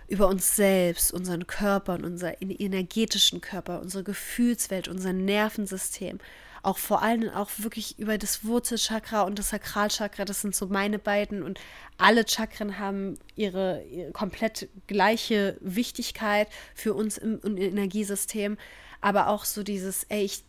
über 0.08 0.28
uns 0.28 0.56
selbst, 0.56 1.14
unseren 1.14 1.48
Körper 1.48 1.94
und 1.94 2.04
unser 2.04 2.42
energetischen 2.42 3.42
Körper, 3.42 3.82
unsere 3.82 4.04
Gefühlswelt, 4.04 4.88
unser 4.88 5.14
Nervensystem, 5.14 6.20
auch 6.63 6.78
vor 6.78 7.02
allem 7.02 7.30
auch 7.30 7.49
wirklich 7.58 7.99
über 7.99 8.17
das 8.17 8.45
Wurzelchakra 8.45 9.23
und 9.23 9.38
das 9.38 9.49
Sakralchakra. 9.49 10.23
Das 10.23 10.41
sind 10.41 10.56
so 10.56 10.67
meine 10.67 10.97
beiden 10.97 11.43
und 11.43 11.60
alle 11.97 12.26
Chakren 12.28 12.80
haben 12.80 13.19
ihre, 13.36 13.84
ihre 13.84 14.12
komplett 14.12 14.69
gleiche 14.88 15.58
Wichtigkeit 15.60 16.47
für 16.73 16.93
uns 16.93 17.17
im, 17.17 17.39
im 17.43 17.58
Energiesystem. 17.58 18.58
Aber 19.02 19.28
auch 19.28 19.43
so 19.43 19.62
dieses, 19.63 20.06
ey, 20.06 20.23
ich 20.23 20.43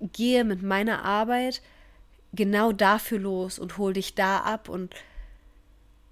gehe 0.00 0.44
mit 0.44 0.62
meiner 0.62 1.04
Arbeit 1.04 1.62
genau 2.32 2.72
dafür 2.72 3.18
los 3.18 3.58
und 3.58 3.78
hol 3.78 3.94
dich 3.94 4.14
da 4.14 4.40
ab 4.40 4.68
und 4.68 4.94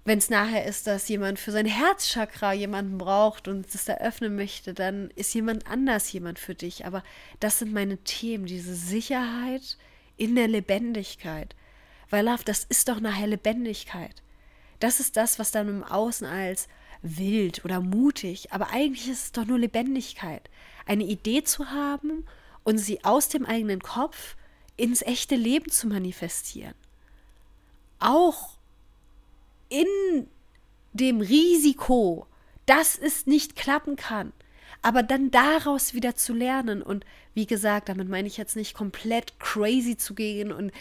wenn 0.05 0.17
es 0.17 0.29
nachher 0.29 0.65
ist, 0.65 0.87
dass 0.87 1.07
jemand 1.07 1.39
für 1.39 1.51
sein 1.51 1.65
Herzchakra 1.65 2.53
jemanden 2.53 2.97
braucht 2.97 3.47
und 3.47 3.73
es 3.73 3.87
eröffnen 3.87 4.35
möchte, 4.35 4.73
dann 4.73 5.11
ist 5.15 5.33
jemand 5.33 5.67
anders 5.67 6.11
jemand 6.11 6.39
für 6.39 6.55
dich. 6.55 6.85
Aber 6.85 7.03
das 7.39 7.59
sind 7.59 7.73
meine 7.73 7.97
Themen, 7.97 8.45
diese 8.45 8.75
Sicherheit 8.75 9.77
in 10.17 10.35
der 10.35 10.47
Lebendigkeit. 10.47 11.55
Weil 12.09 12.25
Love, 12.25 12.43
das 12.43 12.63
ist 12.63 12.89
doch 12.89 12.99
nachher 12.99 13.27
Lebendigkeit. 13.27 14.23
Das 14.79 14.99
ist 14.99 15.17
das, 15.17 15.37
was 15.37 15.51
dann 15.51 15.67
im 15.67 15.83
Außen 15.83 16.25
als 16.25 16.67
wild 17.01 17.63
oder 17.65 17.79
mutig, 17.79 18.51
aber 18.51 18.71
eigentlich 18.71 19.09
ist 19.09 19.23
es 19.25 19.31
doch 19.31 19.45
nur 19.45 19.59
Lebendigkeit. 19.59 20.49
Eine 20.85 21.03
Idee 21.03 21.43
zu 21.43 21.69
haben 21.69 22.25
und 22.63 22.77
sie 22.77 23.03
aus 23.03 23.29
dem 23.29 23.45
eigenen 23.45 23.81
Kopf 23.81 24.35
ins 24.75 25.01
echte 25.01 25.35
Leben 25.35 25.69
zu 25.69 25.87
manifestieren. 25.87 26.73
Auch 27.99 28.58
in 29.69 30.27
dem 30.93 31.21
Risiko, 31.21 32.27
dass 32.65 32.97
es 32.97 33.25
nicht 33.25 33.55
klappen 33.55 33.95
kann, 33.95 34.33
aber 34.81 35.03
dann 35.03 35.31
daraus 35.31 35.93
wieder 35.93 36.15
zu 36.15 36.33
lernen 36.33 36.81
und 36.81 37.05
wie 37.33 37.45
gesagt, 37.45 37.89
damit 37.89 38.09
meine 38.09 38.27
ich 38.27 38.37
jetzt 38.37 38.55
nicht 38.55 38.73
komplett 38.73 39.39
crazy 39.39 39.97
zu 39.97 40.13
gehen 40.13 40.51
und 40.51 40.71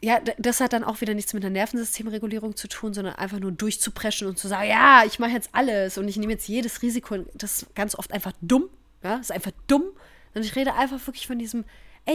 ja, 0.00 0.20
das 0.38 0.60
hat 0.60 0.72
dann 0.72 0.84
auch 0.84 1.00
wieder 1.00 1.14
nichts 1.14 1.34
mit 1.34 1.42
der 1.42 1.50
Nervensystemregulierung 1.50 2.54
zu 2.54 2.68
tun, 2.68 2.94
sondern 2.94 3.16
einfach 3.16 3.40
nur 3.40 3.50
durchzupreschen 3.50 4.28
und 4.28 4.38
zu 4.38 4.46
sagen, 4.46 4.68
ja, 4.68 5.02
ich 5.04 5.18
mache 5.18 5.32
jetzt 5.32 5.50
alles 5.52 5.98
und 5.98 6.06
ich 6.06 6.16
nehme 6.16 6.32
jetzt 6.32 6.46
jedes 6.46 6.82
Risiko. 6.82 7.18
Das 7.34 7.62
ist 7.62 7.74
ganz 7.74 7.96
oft 7.96 8.12
einfach 8.12 8.32
dumm. 8.40 8.68
Ja, 9.02 9.16
das 9.16 9.30
ist 9.30 9.32
einfach 9.32 9.50
dumm. 9.66 9.84
Und 10.34 10.44
ich 10.44 10.54
rede 10.54 10.74
einfach 10.74 11.04
wirklich 11.04 11.26
von 11.26 11.38
diesem, 11.38 11.64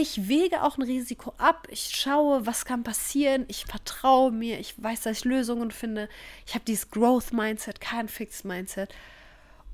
ich 0.00 0.28
wege 0.28 0.62
auch 0.62 0.76
ein 0.76 0.82
Risiko 0.82 1.34
ab. 1.38 1.68
Ich 1.70 1.92
schaue, 1.94 2.46
was 2.46 2.64
kann 2.64 2.82
passieren. 2.82 3.44
Ich 3.48 3.66
vertraue 3.66 4.32
mir. 4.32 4.58
Ich 4.58 4.82
weiß, 4.82 5.02
dass 5.02 5.18
ich 5.18 5.24
Lösungen 5.24 5.70
finde. 5.70 6.08
Ich 6.46 6.54
habe 6.54 6.64
dieses 6.64 6.90
Growth-Mindset, 6.90 7.80
kein 7.80 8.08
Fixed-Mindset. 8.08 8.92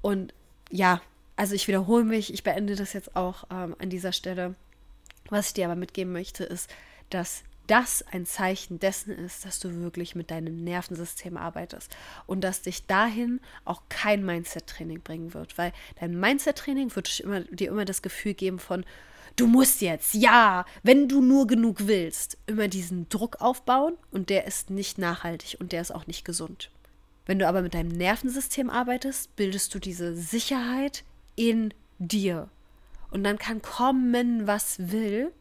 Und 0.02 0.34
ja, 0.70 1.00
also 1.36 1.54
ich 1.54 1.68
wiederhole 1.68 2.04
mich. 2.04 2.34
Ich 2.34 2.42
beende 2.42 2.76
das 2.76 2.92
jetzt 2.92 3.16
auch 3.16 3.44
ähm, 3.50 3.74
an 3.78 3.88
dieser 3.88 4.12
Stelle. 4.12 4.54
Was 5.30 5.48
ich 5.48 5.54
dir 5.54 5.66
aber 5.66 5.76
mitgeben 5.76 6.12
möchte, 6.12 6.44
ist, 6.44 6.70
dass 7.08 7.42
das 7.66 8.02
ein 8.10 8.26
Zeichen 8.26 8.80
dessen 8.80 9.12
ist, 9.12 9.44
dass 9.44 9.60
du 9.60 9.80
wirklich 9.80 10.16
mit 10.16 10.32
deinem 10.32 10.64
Nervensystem 10.64 11.36
arbeitest 11.36 11.96
und 12.26 12.42
dass 12.42 12.62
dich 12.62 12.86
dahin 12.86 13.40
auch 13.64 13.82
kein 13.88 14.24
Mindset-Training 14.26 15.02
bringen 15.02 15.34
wird, 15.34 15.56
weil 15.56 15.72
dein 16.00 16.18
Mindset-Training 16.18 16.94
wird 16.96 17.16
dir 17.16 17.24
immer, 17.24 17.40
dir 17.42 17.68
immer 17.68 17.84
das 17.84 18.02
Gefühl 18.02 18.34
geben 18.34 18.58
von, 18.58 18.84
du 19.36 19.46
musst 19.46 19.80
jetzt, 19.80 20.14
ja, 20.14 20.64
wenn 20.82 21.08
du 21.08 21.20
nur 21.20 21.46
genug 21.46 21.86
willst, 21.86 22.38
immer 22.46 22.68
diesen 22.68 23.08
Druck 23.08 23.40
aufbauen 23.40 23.94
und 24.10 24.30
der 24.30 24.46
ist 24.46 24.70
nicht 24.70 24.98
nachhaltig 24.98 25.58
und 25.60 25.72
der 25.72 25.80
ist 25.80 25.94
auch 25.94 26.06
nicht 26.06 26.24
gesund. 26.24 26.70
Wenn 27.26 27.38
du 27.38 27.46
aber 27.46 27.62
mit 27.62 27.74
deinem 27.74 27.90
Nervensystem 27.90 28.70
arbeitest, 28.70 29.34
bildest 29.36 29.74
du 29.74 29.78
diese 29.78 30.16
Sicherheit 30.16 31.04
in 31.36 31.72
dir. 31.98 32.48
Und 33.10 33.24
dann 33.24 33.38
kann 33.38 33.62
kommen, 33.62 34.46
was 34.46 34.90
will. 34.90 35.32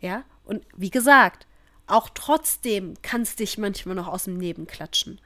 Ja, 0.00 0.24
und 0.44 0.62
wie 0.76 0.90
gesagt, 0.90 1.46
auch 1.86 2.08
trotzdem 2.10 2.94
kannst 3.02 3.40
dich 3.40 3.58
manchmal 3.58 3.94
noch 3.94 4.08
aus 4.08 4.24
dem 4.24 4.40
Leben 4.40 4.66
klatschen. 4.66 5.20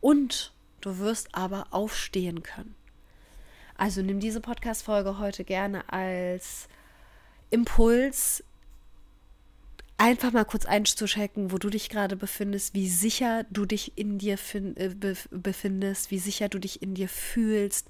Und 0.00 0.52
du 0.80 0.98
wirst 0.98 1.34
aber 1.34 1.66
aufstehen 1.70 2.42
können. 2.42 2.74
Also 3.76 4.02
nimm 4.02 4.20
diese 4.20 4.40
Podcast-Folge 4.40 5.18
heute 5.18 5.44
gerne 5.44 5.92
als 5.92 6.68
Impuls, 7.54 8.42
einfach 9.96 10.32
mal 10.32 10.44
kurz 10.44 10.66
einzuchecken, 10.66 11.52
wo 11.52 11.58
du 11.58 11.70
dich 11.70 11.88
gerade 11.88 12.16
befindest, 12.16 12.74
wie 12.74 12.88
sicher 12.88 13.44
du 13.50 13.64
dich 13.64 13.96
in 13.96 14.18
dir 14.18 14.36
äh, 14.54 15.14
befindest, 15.30 16.10
wie 16.10 16.18
sicher 16.18 16.48
du 16.48 16.58
dich 16.58 16.82
in 16.82 16.94
dir 16.94 17.08
fühlst, 17.08 17.88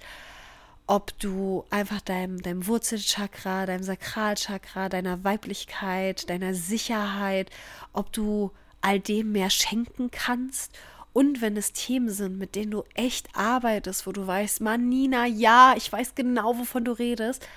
ob 0.87 1.19
du 1.19 1.65
einfach 1.71 2.03
deinem, 2.03 2.43
deinem 2.43 2.67
Wurzelchakra, 2.67 3.65
deinem 3.65 3.83
Sakralchakra, 3.83 4.91
deiner 4.91 5.25
Weiblichkeit, 5.25 6.29
deiner 6.29 6.53
Sicherheit, 6.53 7.51
ob 7.95 8.13
du 8.13 8.53
all 8.83 9.01
dem 9.01 9.33
mehr 9.33 9.49
schenken 9.49 10.11
kannst. 10.11 10.73
Und 11.15 11.41
wenn 11.41 11.57
es 11.57 11.73
Themen 11.73 12.11
sind, 12.11 12.39
mit 12.39 12.55
denen 12.55 12.73
du 12.73 12.85
echt 12.93 13.29
arbeitest, 13.35 14.07
wo 14.07 14.13
du 14.13 14.27
weißt, 14.27 14.61
Mann, 14.61 14.89
Nina, 14.89 15.27
ja, 15.27 15.75
ich 15.77 15.91
weiß 15.91 16.15
genau, 16.15 16.59
wovon 16.59 16.85
du 16.85 16.93
redest, 16.93 17.49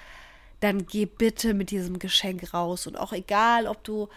dann 0.59 0.85
geh 0.85 1.05
bitte 1.05 1.53
mit 1.53 1.71
diesem 1.71 1.99
Geschenk 1.99 2.53
raus. 2.53 2.87
Und 2.87 2.97
auch 2.97 3.13
egal, 3.13 3.67
ob 3.67 3.83
du 3.83 4.09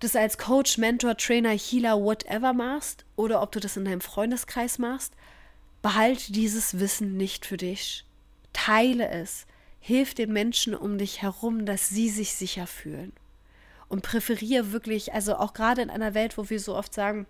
das 0.00 0.16
als 0.16 0.38
Coach, 0.38 0.78
Mentor, 0.78 1.16
Trainer, 1.16 1.50
Healer, 1.50 2.02
whatever 2.02 2.52
machst 2.52 3.04
oder 3.16 3.42
ob 3.42 3.52
du 3.52 3.60
das 3.60 3.76
in 3.76 3.84
deinem 3.84 4.00
Freundeskreis 4.00 4.78
machst, 4.78 5.14
behalte 5.82 6.32
dieses 6.32 6.78
Wissen 6.78 7.16
nicht 7.16 7.46
für 7.46 7.56
dich 7.56 8.06
Teile 8.56 9.08
es. 9.10 9.46
Hilf 9.80 10.14
den 10.14 10.32
Menschen 10.32 10.74
um 10.74 10.96
dich 10.96 11.20
herum, 11.20 11.66
dass 11.66 11.90
sie 11.90 12.08
sich 12.08 12.34
sicher 12.34 12.66
fühlen. 12.66 13.12
Und 13.88 14.02
präferiere 14.02 14.72
wirklich, 14.72 15.12
also 15.12 15.36
auch 15.36 15.52
gerade 15.52 15.82
in 15.82 15.90
einer 15.90 16.14
Welt, 16.14 16.38
wo 16.38 16.48
wir 16.48 16.58
so 16.58 16.74
oft 16.74 16.94
sagen, 16.94 17.26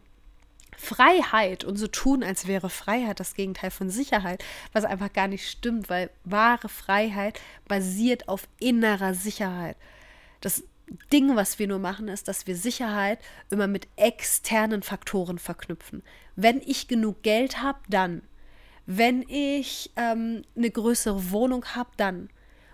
Freiheit 0.77 1.65
und 1.65 1.77
so 1.77 1.87
tun, 1.87 2.23
als 2.23 2.47
wäre 2.47 2.71
Freiheit 2.71 3.21
das 3.21 3.35
Gegenteil 3.35 3.71
von 3.71 3.91
Sicherheit, 3.91 4.45
was 4.73 4.85
einfach 4.85 5.13
gar 5.13 5.29
nicht 5.29 5.49
stimmt, 5.49 5.89
weil 5.89 6.11
wahre 6.25 6.69
Freiheit 6.69 7.41
basiert 7.67 8.29
auf 8.29 8.47
innerer 8.61 9.15
Sicherheit. 9.15 9.77
Das 10.41 10.65
Ding, 11.13 11.35
was 11.35 11.59
wir 11.59 11.67
nur 11.67 11.79
machen, 11.79 12.09
ist, 12.09 12.29
dass 12.29 12.47
wir 12.47 12.57
Sicherheit 12.57 13.19
immer 13.51 13.67
mit 13.67 13.89
externen 13.97 14.83
Faktoren 14.83 15.39
verknüpfen. 15.39 16.03
Wenn 16.37 16.61
ich 16.61 16.89
genug 16.89 17.23
Geld 17.23 17.63
habe, 17.63 17.81
dann. 17.89 18.23
Wenn 18.85 19.23
ich 19.29 19.91
ähm, 19.97 20.43
eine 20.57 20.71
größere 20.71 21.33
Wohnung 21.33 21.65
habe, 21.75 21.91
dann. 21.97 22.29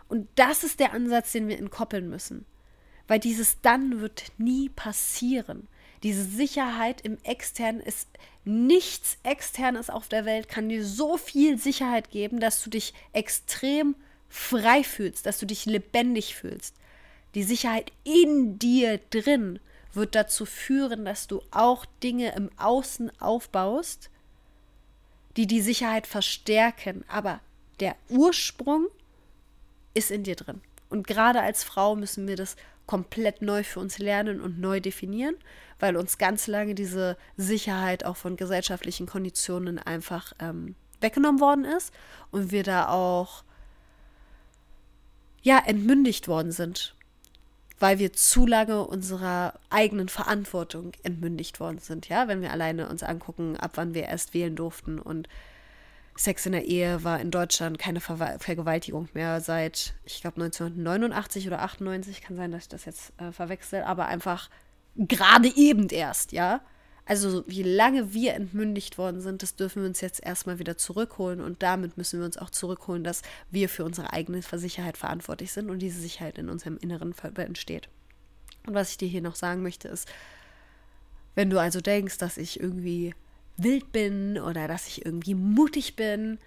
Und 0.08 0.28
das 0.34 0.62
ist 0.62 0.78
der 0.78 0.92
Ansatz, 0.92 1.32
den 1.32 1.48
wir 1.48 1.58
entkoppeln 1.58 2.10
müssen. 2.10 2.44
Weil 3.08 3.18
dieses 3.18 3.62
dann 3.62 4.00
wird 4.00 4.24
nie 4.36 4.68
passieren. 4.68 5.68
Diese 6.02 6.24
Sicherheit 6.24 7.00
im 7.02 7.18
Externen 7.22 7.80
ist 7.80 8.08
nichts 8.44 9.18
Externes 9.22 9.88
auf 9.88 10.08
der 10.08 10.24
Welt, 10.24 10.48
kann 10.48 10.68
dir 10.68 10.84
so 10.84 11.16
viel 11.16 11.58
Sicherheit 11.58 12.10
geben, 12.10 12.40
dass 12.40 12.62
du 12.62 12.70
dich 12.70 12.92
extrem 13.12 13.94
frei 14.28 14.82
fühlst, 14.82 15.26
dass 15.26 15.38
du 15.38 15.46
dich 15.46 15.64
lebendig 15.66 16.34
fühlst. 16.34 16.74
Die 17.34 17.44
Sicherheit 17.44 17.92
in 18.02 18.58
dir 18.58 18.98
drin 19.10 19.60
wird 19.92 20.14
dazu 20.14 20.44
führen, 20.44 21.04
dass 21.04 21.26
du 21.28 21.42
auch 21.50 21.86
Dinge 22.02 22.34
im 22.34 22.50
Außen 22.56 23.12
aufbaust, 23.20 24.10
die 25.36 25.46
die 25.46 25.60
Sicherheit 25.60 26.06
verstärken. 26.06 27.04
Aber 27.08 27.40
der 27.80 27.96
Ursprung 28.08 28.88
ist 29.94 30.10
in 30.10 30.24
dir 30.24 30.36
drin. 30.36 30.60
Und 30.88 31.06
gerade 31.06 31.40
als 31.40 31.64
Frau 31.64 31.94
müssen 31.94 32.26
wir 32.26 32.36
das 32.36 32.56
komplett 32.86 33.42
neu 33.42 33.62
für 33.62 33.80
uns 33.80 33.98
lernen 33.98 34.40
und 34.40 34.58
neu 34.58 34.80
definieren, 34.80 35.36
weil 35.78 35.96
uns 35.96 36.18
ganz 36.18 36.46
lange 36.46 36.74
diese 36.74 37.16
Sicherheit 37.36 38.04
auch 38.04 38.16
von 38.16 38.36
gesellschaftlichen 38.36 39.06
Konditionen 39.06 39.78
einfach 39.78 40.32
ähm, 40.40 40.74
weggenommen 41.00 41.40
worden 41.40 41.64
ist 41.64 41.92
und 42.30 42.52
wir 42.52 42.62
da 42.62 42.88
auch 42.88 43.44
ja 45.42 45.60
entmündigt 45.66 46.28
worden 46.28 46.52
sind 46.52 46.94
weil 47.82 47.98
wir 47.98 48.12
zu 48.12 48.46
lange 48.46 48.86
unserer 48.86 49.54
eigenen 49.68 50.08
Verantwortung 50.08 50.92
entmündigt 51.02 51.58
worden 51.58 51.78
sind. 51.78 52.08
Ja, 52.08 52.28
wenn 52.28 52.40
wir 52.40 52.52
alleine 52.52 52.88
uns 52.88 53.02
angucken, 53.02 53.56
ab 53.56 53.72
wann 53.74 53.92
wir 53.92 54.04
erst 54.04 54.34
wählen 54.34 54.54
durften 54.54 55.00
und 55.00 55.28
Sex 56.14 56.44
in 56.46 56.52
der 56.52 56.66
Ehe 56.66 57.04
war 57.04 57.20
in 57.20 57.30
Deutschland 57.30 57.78
keine 57.78 58.00
Ver 58.00 58.38
Vergewaltigung 58.38 59.08
mehr 59.14 59.40
seit, 59.40 59.94
ich 60.04 60.20
glaube, 60.20 60.42
1989 60.42 61.46
oder 61.46 61.62
98. 61.62 62.20
Kann 62.20 62.36
sein, 62.36 62.52
dass 62.52 62.64
ich 62.64 62.68
das 62.68 62.84
jetzt 62.84 63.12
äh, 63.18 63.32
verwechsel, 63.32 63.82
aber 63.82 64.06
einfach 64.06 64.50
gerade 64.96 65.48
eben 65.56 65.88
erst, 65.88 66.32
ja. 66.32 66.60
Also 67.04 67.42
wie 67.48 67.64
lange 67.64 68.12
wir 68.12 68.34
entmündigt 68.34 68.96
worden 68.96 69.20
sind, 69.20 69.42
das 69.42 69.56
dürfen 69.56 69.82
wir 69.82 69.88
uns 69.88 70.00
jetzt 70.00 70.22
erstmal 70.22 70.60
wieder 70.60 70.76
zurückholen 70.76 71.40
und 71.40 71.62
damit 71.62 71.96
müssen 71.96 72.20
wir 72.20 72.26
uns 72.26 72.36
auch 72.36 72.50
zurückholen, 72.50 73.02
dass 73.02 73.22
wir 73.50 73.68
für 73.68 73.84
unsere 73.84 74.12
eigene 74.12 74.40
Sicherheit 74.40 74.96
verantwortlich 74.96 75.52
sind 75.52 75.68
und 75.68 75.80
diese 75.80 76.00
Sicherheit 76.00 76.38
in 76.38 76.48
unserem 76.48 76.76
Inneren 76.76 77.12
entsteht. 77.36 77.88
Und 78.66 78.74
was 78.74 78.90
ich 78.92 78.98
dir 78.98 79.08
hier 79.08 79.20
noch 79.20 79.34
sagen 79.34 79.62
möchte 79.62 79.88
ist, 79.88 80.08
wenn 81.34 81.50
du 81.50 81.58
also 81.58 81.80
denkst, 81.80 82.18
dass 82.18 82.36
ich 82.36 82.60
irgendwie 82.60 83.14
wild 83.62 83.92
bin 83.92 84.38
oder 84.38 84.68
dass 84.68 84.88
ich 84.88 85.04
irgendwie 85.04 85.34
mutig 85.34 85.96
bin, 85.96 86.38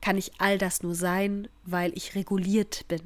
kann 0.00 0.16
ich 0.16 0.32
all 0.38 0.58
das 0.58 0.82
nur 0.82 0.94
sein, 0.94 1.48
weil 1.64 1.92
ich 1.96 2.14
reguliert 2.14 2.86
bin. 2.88 3.02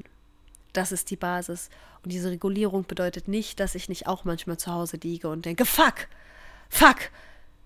Das 0.72 0.92
ist 0.92 1.10
die 1.10 1.16
Basis. 1.16 1.70
Und 2.02 2.12
diese 2.12 2.30
Regulierung 2.30 2.84
bedeutet 2.84 3.28
nicht, 3.28 3.60
dass 3.60 3.74
ich 3.74 3.88
nicht 3.88 4.06
auch 4.06 4.24
manchmal 4.24 4.58
zu 4.58 4.72
Hause 4.72 4.98
liege 5.02 5.28
und 5.28 5.44
denke, 5.44 5.64
fuck, 5.64 6.08
Fuck! 6.72 7.10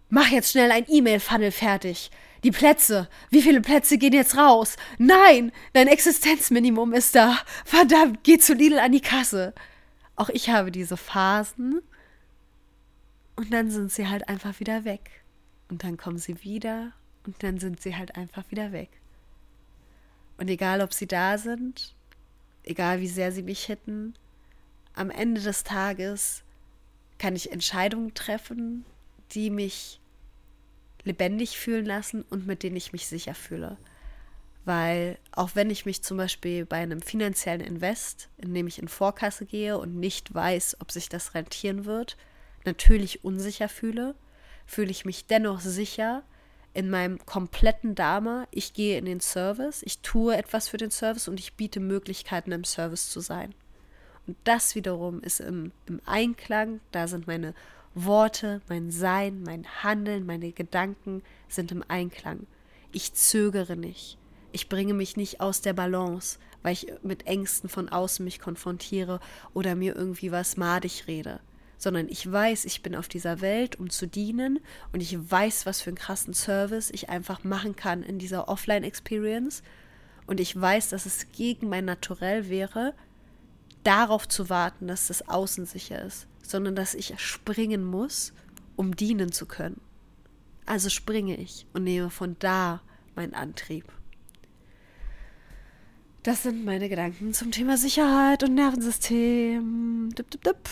Mach 0.09 0.29
jetzt 0.29 0.51
schnell 0.51 0.73
ein 0.73 0.85
E-Mail-Funnel 0.89 1.53
fertig. 1.53 2.11
Die 2.43 2.51
Plätze. 2.51 3.09
Wie 3.31 3.41
viele 3.41 3.61
Plätze 3.61 3.99
gehen 3.99 4.13
jetzt 4.13 4.37
raus? 4.37 4.77
Nein, 4.99 5.53
dein 5.75 5.87
Existenzminimum 5.87 6.93
ist 6.93 7.15
da. 7.15 7.39
Verdammt, 7.65 8.25
geh 8.25 8.39
zu 8.39 8.55
Lidl 8.55 8.81
an 8.81 8.91
die 8.91 9.01
Kasse. 9.01 9.55
Auch 10.17 10.29
ich 10.29 10.51
habe 10.51 10.73
diese 10.73 10.97
Phasen. 10.97 11.83
Und 13.37 13.53
dann 13.53 13.71
sind 13.71 13.93
sie 13.93 14.09
halt 14.09 14.29
einfach 14.29 14.59
wieder 14.59 14.85
weg. 14.85 15.23
Und 15.69 15.85
dann 15.85 15.97
kommen 15.97 16.19
sie 16.19 16.43
wieder 16.43 16.93
und 17.27 17.43
dann 17.43 17.59
sind 17.59 17.81
sie 17.81 17.97
halt 17.97 18.17
einfach 18.17 18.51
wieder 18.51 18.73
weg. 18.73 18.91
Und 20.39 20.49
egal, 20.49 20.81
ob 20.81 20.93
sie 20.93 21.07
da 21.07 21.39
sind, 21.39 21.95
egal 22.63 23.01
wie 23.01 23.09
sehr 23.09 23.33
sie 23.33 23.43
mich 23.43 23.65
hitten, 23.65 24.15
am 24.95 25.11
Ende 25.11 25.41
des 25.41 25.65
Tages 25.65 26.43
kann 27.19 27.37
ich 27.37 27.53
Entscheidungen 27.53 28.15
treffen, 28.15 28.85
die 29.33 29.51
mich 29.51 30.01
lebendig 31.05 31.59
fühlen 31.59 31.87
lassen 31.87 32.23
und 32.31 32.47
mit 32.47 32.63
denen 32.63 32.77
ich 32.77 32.93
mich 32.93 33.07
sicher 33.07 33.35
fühle. 33.35 33.77
Weil 34.65 35.19
auch 35.31 35.51
wenn 35.55 35.71
ich 35.71 35.87
mich 35.87 36.03
zum 36.03 36.17
Beispiel 36.17 36.67
bei 36.67 36.79
einem 36.79 37.01
finanziellen 37.01 37.61
Invest, 37.61 38.29
in 38.37 38.53
dem 38.53 38.67
ich 38.67 38.81
in 38.81 38.89
Vorkasse 38.89 39.47
gehe 39.47 39.79
und 39.79 39.97
nicht 39.97 40.35
weiß, 40.35 40.79
ob 40.81 40.91
sich 40.91 41.09
das 41.09 41.35
rentieren 41.35 41.85
wird, 41.85 42.17
natürlich 42.65 43.25
unsicher 43.25 43.69
fühle, 43.69 44.17
fühle 44.67 44.91
ich 44.91 45.05
mich 45.05 45.27
dennoch 45.27 45.61
sicher, 45.61 46.23
in 46.75 46.91
meinem 46.91 47.25
kompletten 47.25 47.95
Dharma. 47.95 48.47
Ich 48.51 48.75
gehe 48.75 48.99
in 48.99 49.07
den 49.07 49.21
Service, 49.21 49.83
ich 49.83 50.01
tue 50.01 50.37
etwas 50.37 50.69
für 50.69 50.77
den 50.77 50.91
Service 50.91 51.27
und 51.27 51.41
ich 51.41 51.55
biete 51.55 51.81
Möglichkeiten, 51.81 52.53
im 52.53 52.65
Service 52.65 53.09
zu 53.09 53.21
sein. 53.21 53.55
Und 54.27 54.37
das 54.45 54.75
wiederum 54.75 55.23
ist 55.23 55.41
im, 55.41 55.73
im 55.87 56.03
Einklang, 56.05 56.81
da 56.91 57.09
sind 57.09 57.27
meine 57.27 57.55
Worte, 57.95 58.61
mein 58.69 58.91
Sein, 58.91 59.43
mein 59.43 59.65
Handeln, 59.83 60.27
meine 60.27 60.53
Gedanken 60.53 61.23
sind 61.49 61.73
im 61.73 61.83
Einklang. 61.89 62.47
Ich 62.93 63.15
zögere 63.15 63.77
nicht. 63.77 64.19
Ich 64.53 64.69
bringe 64.69 64.93
mich 64.93 65.17
nicht 65.17 65.41
aus 65.41 65.63
der 65.63 65.73
Balance, 65.73 66.39
weil 66.63 66.75
ich 66.75 66.93
mit 67.03 67.27
Ängsten 67.27 67.71
von 67.71 67.89
außen 67.89 68.23
mich 68.23 68.39
konfrontiere 68.39 69.21
oder 69.55 69.75
mir 69.75 69.97
irgendwie 69.97 70.31
was 70.31 70.59
madig 70.59 71.07
rede. 71.07 71.41
Sondern 71.79 72.09
ich 72.09 72.31
weiß, 72.31 72.65
ich 72.65 72.83
bin 72.83 72.95
auf 72.95 73.09
dieser 73.09 73.41
Welt, 73.41 73.79
um 73.79 73.91
zu 73.91 74.07
dienen 74.07 74.61
und 74.93 75.03
ich 75.03 75.31
weiß, 75.31 75.67
was 75.67 75.81
für 75.81 75.91
einen 75.91 75.99
krassen 75.99 76.35
Service 76.35 76.91
ich 76.91 77.09
einfach 77.11 77.45
machen 77.45 77.77
kann 77.77 78.03
in 78.03 78.19
dieser 78.19 78.49
Offline-Experience. 78.49 79.63
Und 80.27 80.41
ich 80.41 80.59
weiß, 80.59 80.89
dass 80.89 81.07
es 81.07 81.31
gegen 81.33 81.69
mein 81.69 81.85
Naturell 81.85 82.49
wäre, 82.49 82.95
darauf 83.85 84.27
zu 84.27 84.51
warten, 84.51 84.89
dass 84.89 85.07
das 85.07 85.29
Außen 85.29 85.67
sicher 85.67 86.03
ist, 86.03 86.27
sondern 86.43 86.75
dass 86.75 86.95
ich 86.95 87.19
springen 87.21 87.85
muss, 87.85 88.33
um 88.75 88.97
dienen 88.97 89.31
zu 89.31 89.47
können. 89.47 89.81
Also 90.67 90.89
springe 90.89 91.37
ich 91.37 91.67
und 91.73 91.85
nehme 91.85 92.11
von 92.11 92.37
da 92.41 92.83
meinen 93.15 93.35
Antrieb. 93.35 93.85
Das 96.25 96.43
sind 96.43 96.65
meine 96.65 96.89
Gedanken 96.89 97.33
zum 97.33 97.53
Thema 97.53 97.77
Sicherheit 97.77 98.43
und 98.43 98.55
Nervensystem. 98.55 100.11
Dip, 100.19 100.29
dip, 100.33 100.43
dip. 100.43 100.69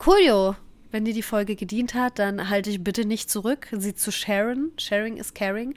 Coolio. 0.00 0.56
Wenn 0.90 1.04
dir 1.04 1.12
die 1.12 1.22
Folge 1.22 1.56
gedient 1.56 1.92
hat, 1.92 2.18
dann 2.18 2.48
halte 2.48 2.70
ich 2.70 2.82
bitte 2.82 3.04
nicht 3.04 3.28
zurück, 3.28 3.68
sie 3.70 3.94
zu 3.94 4.10
sharen. 4.10 4.72
Sharing 4.78 5.18
is 5.18 5.34
caring. 5.34 5.74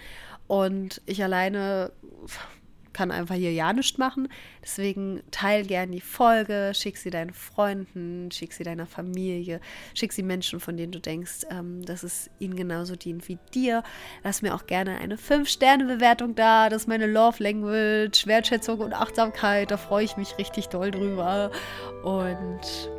Und 0.47 1.01
ich 1.05 1.21
alleine 1.21 1.91
kann 2.93 3.11
einfach 3.11 3.35
hier 3.35 3.51
ja 3.51 3.73
nichts 3.73 3.97
machen. 3.97 4.29
Deswegen 4.61 5.21
teil 5.31 5.65
gern 5.65 5.91
die 5.91 5.99
Folge, 5.99 6.71
schick 6.73 6.95
sie 6.97 7.09
deinen 7.09 7.33
Freunden, 7.33 8.31
schick 8.31 8.53
sie 8.53 8.63
deiner 8.63 8.85
Familie, 8.85 9.59
schick 9.93 10.13
sie 10.13 10.23
Menschen, 10.23 10.61
von 10.61 10.77
denen 10.77 10.93
du 10.93 11.01
denkst, 11.01 11.41
ähm, 11.49 11.83
dass 11.83 12.03
es 12.03 12.29
ihnen 12.39 12.55
genauso 12.55 12.95
dient 12.95 13.27
wie 13.27 13.39
dir. 13.53 13.83
Lass 14.23 14.41
mir 14.41 14.55
auch 14.55 14.67
gerne 14.67 14.99
eine 14.99 15.17
5-Sterne-Bewertung 15.17 16.35
da. 16.35 16.69
Das 16.69 16.83
ist 16.83 16.87
meine 16.87 17.07
Love 17.07 17.43
Language, 17.43 18.25
Wertschätzung 18.25 18.79
und 18.79 18.93
Achtsamkeit. 18.93 19.69
Da 19.69 19.75
freue 19.75 20.05
ich 20.05 20.15
mich 20.15 20.37
richtig 20.37 20.67
doll 20.67 20.91
drüber. 20.91 21.51
Und 22.03 22.89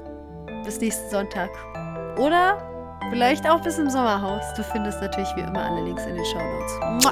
bis 0.65 0.81
nächsten 0.81 1.09
Sonntag. 1.11 1.51
Oder 2.19 2.59
vielleicht 3.11 3.49
auch 3.49 3.61
bis 3.61 3.79
im 3.79 3.91
Sommerhaus. 3.91 4.43
Du 4.57 4.63
findest 4.65 5.01
natürlich 5.01 5.29
wie 5.37 5.43
immer 5.43 5.65
alle 5.65 5.83
Links 5.83 6.05
in 6.07 6.15
den 6.15 6.25
Show 6.25 6.39
Notes. 6.39 7.05